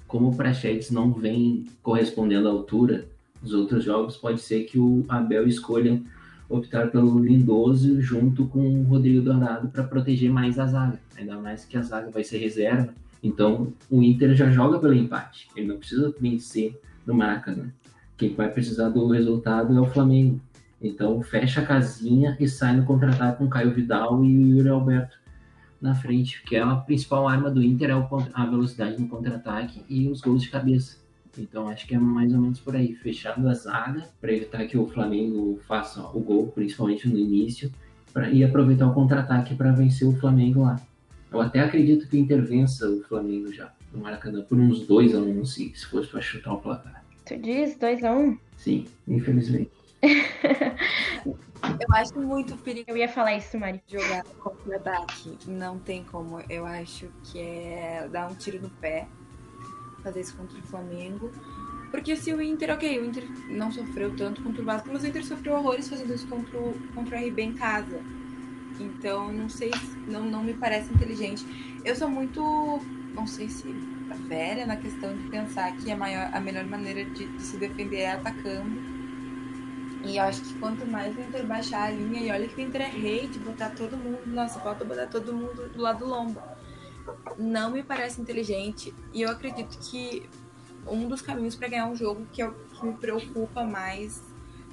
como 0.08 0.30
o 0.30 0.36
Prachetes 0.36 0.90
não 0.90 1.12
vem 1.12 1.66
correspondendo 1.84 2.48
à 2.48 2.52
altura 2.52 3.06
dos 3.44 3.54
outros 3.54 3.84
jogos, 3.84 4.18
pode 4.18 4.42
ser 4.42 4.64
que 4.64 4.80
o 4.80 5.06
Abel 5.08 5.48
escolha 5.48 6.02
optar 6.50 6.90
pelo 6.90 7.20
Lindoso 7.20 8.02
junto 8.02 8.48
com 8.48 8.60
o 8.60 8.84
Rodrigo 8.84 9.22
Dourado 9.22 9.68
para 9.68 9.84
proteger 9.84 10.32
mais 10.32 10.58
a 10.58 10.66
zaga. 10.66 11.00
Ainda 11.18 11.38
mais 11.38 11.66
que 11.66 11.78
a 11.78 11.82
zaga 11.82 12.10
vai 12.10 12.24
ser 12.24 12.38
reserva. 12.38 12.94
Então 13.22 13.74
o 13.90 14.02
Inter 14.02 14.34
já 14.34 14.50
joga 14.50 14.80
pelo 14.80 14.94
empate. 14.94 15.48
Ele 15.56 15.68
não 15.68 15.78
precisa 15.78 16.14
vencer 16.20 16.80
no 17.06 17.14
Maracanã. 17.14 17.72
Quem 18.18 18.34
vai 18.34 18.50
precisar 18.50 18.90
do 18.90 19.08
resultado 19.08 19.76
é 19.76 19.82
o 19.82 19.86
Flamengo. 19.86 20.40
Então 20.82 21.22
fecha 21.22 21.62
a 21.62 21.66
casinha 21.66 22.38
e 22.40 22.48
sai 22.48 22.76
no 22.76 22.86
contra-ataque 22.86 23.38
com 23.38 23.50
Caio 23.50 23.74
Vidal 23.74 24.24
e 24.24 24.38
o 24.38 24.58
Yuri 24.58 24.70
Alberto 24.70 25.18
na 25.82 25.94
frente, 25.94 26.42
que 26.44 26.56
é 26.56 26.62
a 26.62 26.76
principal 26.76 27.28
arma 27.28 27.52
do 27.52 27.62
Inter 27.62 27.90
é 27.90 28.08
a 28.34 28.46
velocidade 28.46 29.02
no 29.02 29.08
contra-ataque 29.10 29.84
e 29.90 30.08
os 30.08 30.22
gols 30.22 30.44
de 30.44 30.50
cabeça. 30.50 31.03
Então 31.38 31.68
acho 31.68 31.88
que 31.88 31.96
é 31.96 32.00
mais 32.00 32.34
ou 32.34 32.40
menos 32.40 32.60
por 32.60 32.76
aí, 32.76 32.94
fechando 32.96 33.48
a 33.50 33.54
zaga 33.54 34.08
para 34.22 34.32
evitar 34.32 34.66
que 34.66 34.78
o 34.78 34.88
Flamengo 34.88 35.60
faça 35.68 36.02
o 36.02 36.20
gol, 36.20 36.48
principalmente 36.48 37.08
no 37.08 37.18
início, 37.18 37.72
pra, 38.14 38.30
e 38.30 38.44
aproveitar 38.44 38.88
o 38.88 38.94
contra-ataque 38.94 39.56
para 39.56 39.72
vencer 39.72 40.08
o 40.08 40.16
Flamengo 40.16 40.62
lá. 40.62 40.80
Eu 41.32 41.42
até 41.42 41.62
acredito 41.62 42.08
que 42.08 42.16
o 42.16 42.20
Inter 42.20 42.46
vença 42.46 42.88
o 42.88 43.02
Flamengo 43.04 43.52
já 43.52 43.74
no 43.92 44.02
Maracanã 44.02 44.44
por 44.44 44.60
uns 44.60 44.86
2 44.86 45.16
a 45.16 45.20
1 45.20 45.40
um, 45.40 45.46
se, 45.46 45.74
se 45.76 45.86
fosse 45.88 46.10
para 46.10 46.22
chutar 46.22 46.54
o 46.54 46.58
placar. 46.58 47.04
Tu 47.26 47.38
diz 47.38 47.76
2 47.78 48.04
a 48.04 48.12
1 48.12 48.20
um? 48.20 48.38
Sim, 48.58 48.86
infelizmente. 49.08 49.72
Eu 51.64 51.96
acho 51.96 52.20
muito 52.20 52.58
perigoso. 52.58 52.92
Eu 52.92 52.98
ia 52.98 53.08
falar 53.08 53.38
isso, 53.38 53.58
Mari. 53.58 53.82
Jogar 53.88 54.24
contra-ataque. 54.40 55.38
Não 55.48 55.80
tem 55.80 56.04
como. 56.04 56.42
Eu 56.50 56.66
acho 56.66 57.10
que 57.24 57.40
é 57.40 58.08
dar 58.12 58.30
um 58.30 58.36
tiro 58.36 58.62
no 58.62 58.70
pé 58.70 59.08
fazer 60.04 60.22
isso 60.22 60.36
contra 60.36 60.58
o 60.60 60.64
Flamengo. 60.64 61.32
Porque 61.90 62.16
se 62.16 62.34
o 62.34 62.42
Inter, 62.42 62.72
ok, 62.72 63.00
o 63.00 63.06
Inter 63.06 63.24
não 63.50 63.72
sofreu 63.72 64.16
tanto 64.16 64.42
contra 64.42 64.62
o 64.62 64.66
Vasco, 64.66 64.90
mas 64.92 65.04
o 65.04 65.08
Inter 65.08 65.24
sofreu 65.24 65.54
horrores 65.56 65.88
fazendo 65.88 66.14
isso 66.14 66.28
contra 66.28 66.58
o, 66.60 66.74
contra 66.94 67.18
o 67.18 67.28
RB 67.28 67.42
em 67.42 67.54
casa. 67.54 68.02
Então, 68.80 69.32
não 69.32 69.48
sei, 69.48 69.72
não, 70.08 70.26
não 70.26 70.44
me 70.44 70.54
parece 70.54 70.92
inteligente. 70.92 71.46
Eu 71.86 71.96
sou 71.96 72.10
muito, 72.10 72.42
não 73.14 73.28
sei 73.28 73.48
se 73.48 73.68
velha 74.28 74.66
na 74.66 74.76
questão 74.76 75.16
de 75.16 75.24
pensar 75.30 75.72
que 75.78 75.92
a, 75.92 75.96
maior, 75.96 76.30
a 76.34 76.40
melhor 76.40 76.66
maneira 76.66 77.06
de, 77.06 77.28
de 77.28 77.42
se 77.42 77.58
defender 77.58 78.02
é 78.02 78.12
atacando. 78.14 78.82
E 80.04 80.18
eu 80.18 80.24
acho 80.24 80.42
que 80.42 80.54
quanto 80.56 80.86
mais 80.86 81.16
o 81.16 81.22
Inter 81.22 81.46
baixar 81.46 81.84
a 81.84 81.92
linha, 81.92 82.22
e 82.22 82.32
olha 82.32 82.48
que 82.48 82.60
o 82.60 82.62
Inter 82.62 82.82
é 82.82 82.90
rei 82.90 83.28
de 83.28 83.40
botar 83.40 83.70
todo 83.70 83.96
mundo, 83.96 84.22
nossa, 84.26 84.60
falta 84.60 84.84
botar 84.84 85.08
todo 85.08 85.32
mundo 85.32 85.70
do 85.70 85.82
lado 85.82 86.00
do 86.00 86.08
lombo 86.08 86.42
não 87.38 87.72
me 87.72 87.84
parece 87.84 88.22
inteligente 88.22 88.94
e 89.14 89.22
eu 89.22 89.30
acredito 89.30 89.78
que 89.80 90.30
um 90.88 91.08
dos 91.08 91.22
caminhos 91.22 91.56
para 91.56 91.68
ganhar 91.68 91.88
um 91.88 91.96
jogo 91.96 92.26
que, 92.32 92.44
eu, 92.44 92.54
que 92.74 92.86
me 92.86 92.94
preocupa 92.94 93.64
mais 93.64 94.22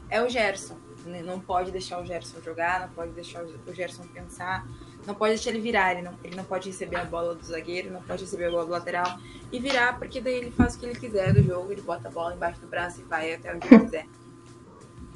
é 0.09 0.23
o 0.23 0.29
Gerson. 0.29 0.77
Né? 1.05 1.23
Não 1.23 1.41
pode 1.41 1.71
deixar 1.71 2.01
o 2.01 2.05
Gerson 2.05 2.41
jogar, 2.43 2.81
não 2.81 2.89
pode 2.89 3.13
deixar 3.13 3.45
o 3.45 3.75
Gerson 3.75 4.03
pensar, 4.09 4.67
não 5.07 5.15
pode 5.15 5.35
deixar 5.35 5.51
ele 5.51 5.61
virar, 5.61 5.93
ele 5.93 6.03
não, 6.03 6.19
ele 6.23 6.37
não 6.37 6.45
pode 6.45 6.69
receber 6.69 6.97
a 6.97 7.05
bola 7.05 7.35
do 7.35 7.45
zagueiro, 7.45 7.91
não 7.93 8.03
pode 8.03 8.25
receber 8.25 8.47
a 8.47 8.51
bola 8.51 8.65
do 8.67 8.71
lateral 8.73 9.19
e 9.51 9.59
virar, 9.59 9.99
porque 9.99 10.21
daí 10.21 10.35
ele 10.35 10.51
faz 10.51 10.75
o 10.75 10.79
que 10.79 10.87
ele 10.87 10.99
quiser 10.99 11.33
do 11.33 11.43
jogo, 11.43 11.73
ele 11.73 11.81
bota 11.81 12.09
a 12.09 12.11
bola 12.11 12.35
embaixo 12.35 12.61
do 12.61 12.67
braço 12.67 13.01
e 13.01 13.05
vai 13.05 13.33
até 13.33 13.55
onde 13.55 13.67
ele 13.67 13.85
quiser. 13.85 14.07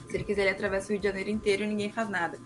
Se 0.09 0.17
ele 0.17 0.25
quiser, 0.25 0.43
ele 0.43 0.51
atravessa 0.51 0.89
o 0.89 0.93
Rio 0.93 1.01
de 1.01 1.09
Janeiro 1.09 1.31
inteiro 1.31 1.65
e 1.65 1.67
ninguém 1.67 1.91
faz 1.91 2.09
nada. 2.09 2.39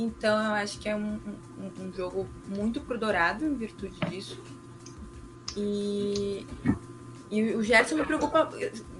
Então 0.00 0.42
eu 0.42 0.52
acho 0.52 0.78
que 0.78 0.88
é 0.88 0.96
um, 0.96 1.20
um, 1.58 1.84
um 1.84 1.92
jogo 1.92 2.26
muito 2.48 2.80
pro 2.80 2.98
Dourado 2.98 3.44
em 3.44 3.54
virtude 3.54 3.98
disso. 4.08 4.40
E, 5.54 6.46
e 7.30 7.54
o 7.54 7.62
Gerson 7.62 7.96
me 7.96 8.06
preocupa. 8.06 8.48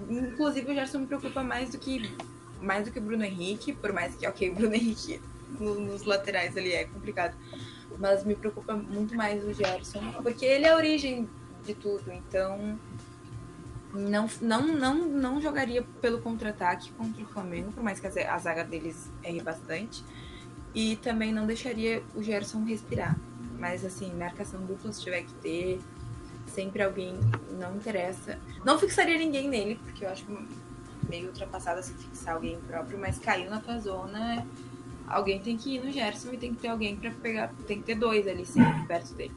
Inclusive 0.08 0.70
o 0.70 0.74
Gerson 0.74 0.98
me 0.98 1.06
preocupa 1.06 1.42
mais 1.42 1.70
do 1.70 1.78
que 1.78 2.14
mais 2.60 2.84
do 2.84 2.90
que 2.92 2.98
o 2.98 3.02
Bruno 3.02 3.24
Henrique, 3.24 3.72
por 3.72 3.90
mais 3.90 4.14
que, 4.14 4.26
ok, 4.26 4.50
o 4.50 4.54
Bruno 4.54 4.74
Henrique 4.76 5.18
no, 5.58 5.80
nos 5.80 6.04
laterais 6.04 6.54
ali 6.54 6.72
é 6.72 6.84
complicado. 6.84 7.34
Mas 7.98 8.22
me 8.22 8.34
preocupa 8.34 8.74
muito 8.76 9.14
mais 9.14 9.42
o 9.42 9.54
Gerson, 9.54 10.12
porque 10.22 10.44
ele 10.44 10.66
é 10.66 10.70
a 10.70 10.76
origem 10.76 11.28
de 11.64 11.74
tudo, 11.74 12.12
então 12.12 12.78
não, 13.92 14.28
não, 14.40 14.66
não, 14.66 14.94
não 15.08 15.40
jogaria 15.40 15.82
pelo 16.00 16.20
contra-ataque 16.20 16.92
contra 16.92 17.22
o 17.22 17.26
Flamengo, 17.26 17.72
por 17.72 17.82
mais 17.82 17.98
que 17.98 18.06
a 18.06 18.38
zaga 18.38 18.64
deles 18.64 19.10
erre 19.22 19.40
bastante. 19.40 20.04
E 20.74 20.96
também 20.96 21.32
não 21.32 21.46
deixaria 21.46 22.02
o 22.14 22.22
Gerson 22.22 22.64
respirar. 22.64 23.18
Mas 23.58 23.84
assim, 23.84 24.12
marcação 24.14 24.64
dupla 24.64 24.92
se 24.92 25.02
tiver 25.02 25.22
que 25.22 25.34
ter, 25.34 25.80
sempre 26.46 26.82
alguém, 26.82 27.18
não 27.58 27.76
interessa. 27.76 28.38
Não 28.64 28.78
fixaria 28.78 29.18
ninguém 29.18 29.48
nele, 29.48 29.78
porque 29.84 30.04
eu 30.04 30.08
acho 30.08 30.24
meio 31.08 31.28
ultrapassado 31.28 31.82
se 31.82 31.92
fixar 31.94 32.34
alguém 32.34 32.58
próprio, 32.60 32.98
mas 32.98 33.18
caiu 33.18 33.50
na 33.50 33.60
tua 33.60 33.78
zona, 33.78 34.46
alguém 35.06 35.40
tem 35.40 35.56
que 35.56 35.76
ir 35.76 35.84
no 35.84 35.90
Gerson 35.90 36.32
e 36.32 36.36
tem 36.36 36.54
que 36.54 36.60
ter 36.60 36.68
alguém 36.68 36.96
para 36.96 37.10
pegar, 37.10 37.52
tem 37.66 37.78
que 37.78 37.84
ter 37.84 37.96
dois 37.96 38.26
ali 38.26 38.46
sempre 38.46 38.86
perto 38.86 39.14
dele. 39.14 39.34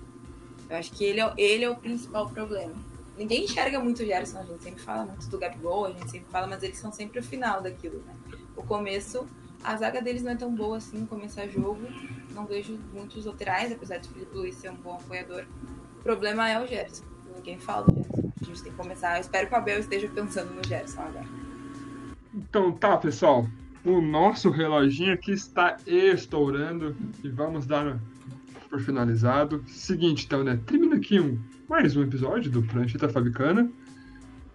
Eu 0.69 0.77
acho 0.77 0.91
que 0.91 1.03
ele 1.03 1.19
é, 1.19 1.33
ele 1.37 1.63
é 1.65 1.69
o 1.69 1.75
principal 1.75 2.29
problema. 2.29 2.73
Ninguém 3.17 3.43
enxerga 3.43 3.79
muito 3.79 4.01
o 4.01 4.05
Gerson, 4.05 4.39
a 4.39 4.43
gente 4.43 4.63
sempre 4.63 4.81
fala 4.81 5.05
muito 5.05 5.27
do 5.27 5.37
Gabigol, 5.37 5.85
a 5.85 5.91
gente 5.91 6.09
sempre 6.09 6.31
fala, 6.31 6.47
mas 6.47 6.63
eles 6.63 6.77
são 6.77 6.91
sempre 6.91 7.19
o 7.19 7.23
final 7.23 7.61
daquilo, 7.61 8.01
né? 8.05 8.15
O 8.55 8.63
começo 8.63 9.27
a 9.63 9.77
zaga 9.77 10.01
deles 10.01 10.23
não 10.23 10.31
é 10.31 10.35
tão 10.35 10.53
boa 10.53 10.77
assim 10.77 11.05
começar 11.05 11.47
jogo. 11.47 11.81
Não 12.33 12.45
vejo 12.45 12.79
muitos 12.93 13.25
laterais, 13.25 13.71
apesar 13.71 13.97
de 13.97 14.09
Felipe 14.09 14.35
Luiz 14.35 14.55
ser 14.55 14.69
um 14.71 14.75
bom 14.75 14.95
apoiador. 14.95 15.45
O 15.99 16.03
problema 16.03 16.49
é 16.49 16.61
o 16.61 16.67
Gerson. 16.67 17.03
Ninguém 17.35 17.59
fala 17.59 17.85
do 17.85 17.95
Gerson. 17.95 18.31
A 18.41 18.45
gente 18.45 18.63
tem 18.63 18.71
que 18.71 18.77
começar. 18.77 19.17
Eu 19.17 19.21
espero 19.21 19.47
que 19.47 19.53
o 19.53 19.57
Abel 19.57 19.79
esteja 19.79 20.07
pensando 20.09 20.53
no 20.53 20.65
Gerson 20.67 21.01
agora. 21.01 21.25
Então 22.33 22.71
tá, 22.71 22.97
pessoal. 22.97 23.47
O 23.85 24.01
nosso 24.01 24.49
reloginho 24.49 25.13
aqui 25.13 25.31
está 25.31 25.77
estourando 25.85 26.95
e 27.23 27.29
vamos 27.29 27.65
dar 27.65 27.99
por 28.69 28.81
finalizado. 28.81 29.63
Seguinte, 29.67 30.25
então, 30.25 30.43
né? 30.43 30.59
Termina 30.65 30.95
aqui 30.95 31.19
um, 31.19 31.37
mais 31.69 31.95
um 31.95 32.01
episódio 32.01 32.49
do 32.49 32.63
Prancheta 32.63 33.09
Fabicana. 33.09 33.69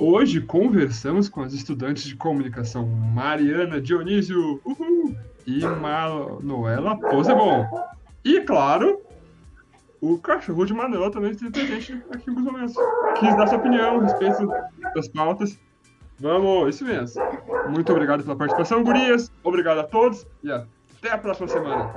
Hoje 0.00 0.40
conversamos 0.40 1.28
com 1.28 1.42
as 1.42 1.52
estudantes 1.52 2.04
de 2.04 2.14
comunicação 2.14 2.86
Mariana 2.86 3.80
Dionísio 3.80 4.60
uhul, 4.64 5.16
e 5.44 5.60
Manuela 5.64 6.96
Posebon. 6.96 7.66
E, 8.24 8.40
claro, 8.42 9.00
o 10.00 10.16
cachorro 10.18 10.64
de 10.64 10.72
Manuela 10.72 11.10
também 11.10 11.32
esteve 11.32 11.50
presente 11.50 12.00
aqui 12.14 12.30
em 12.30 12.30
alguns 12.30 12.44
momentos. 12.44 12.74
Quis 13.18 13.36
dar 13.36 13.48
sua 13.48 13.58
opinião 13.58 13.98
a 13.98 14.02
respeito 14.04 14.48
das 14.94 15.08
pautas. 15.08 15.58
Vamos, 16.20 16.76
isso 16.76 16.84
mesmo. 16.84 17.20
Muito 17.68 17.90
obrigado 17.90 18.22
pela 18.22 18.36
participação, 18.36 18.84
gurias. 18.84 19.32
Obrigado 19.42 19.78
a 19.78 19.84
todos 19.84 20.24
e 20.44 20.52
até 20.52 21.10
a 21.10 21.18
próxima 21.18 21.48
semana. 21.48 21.92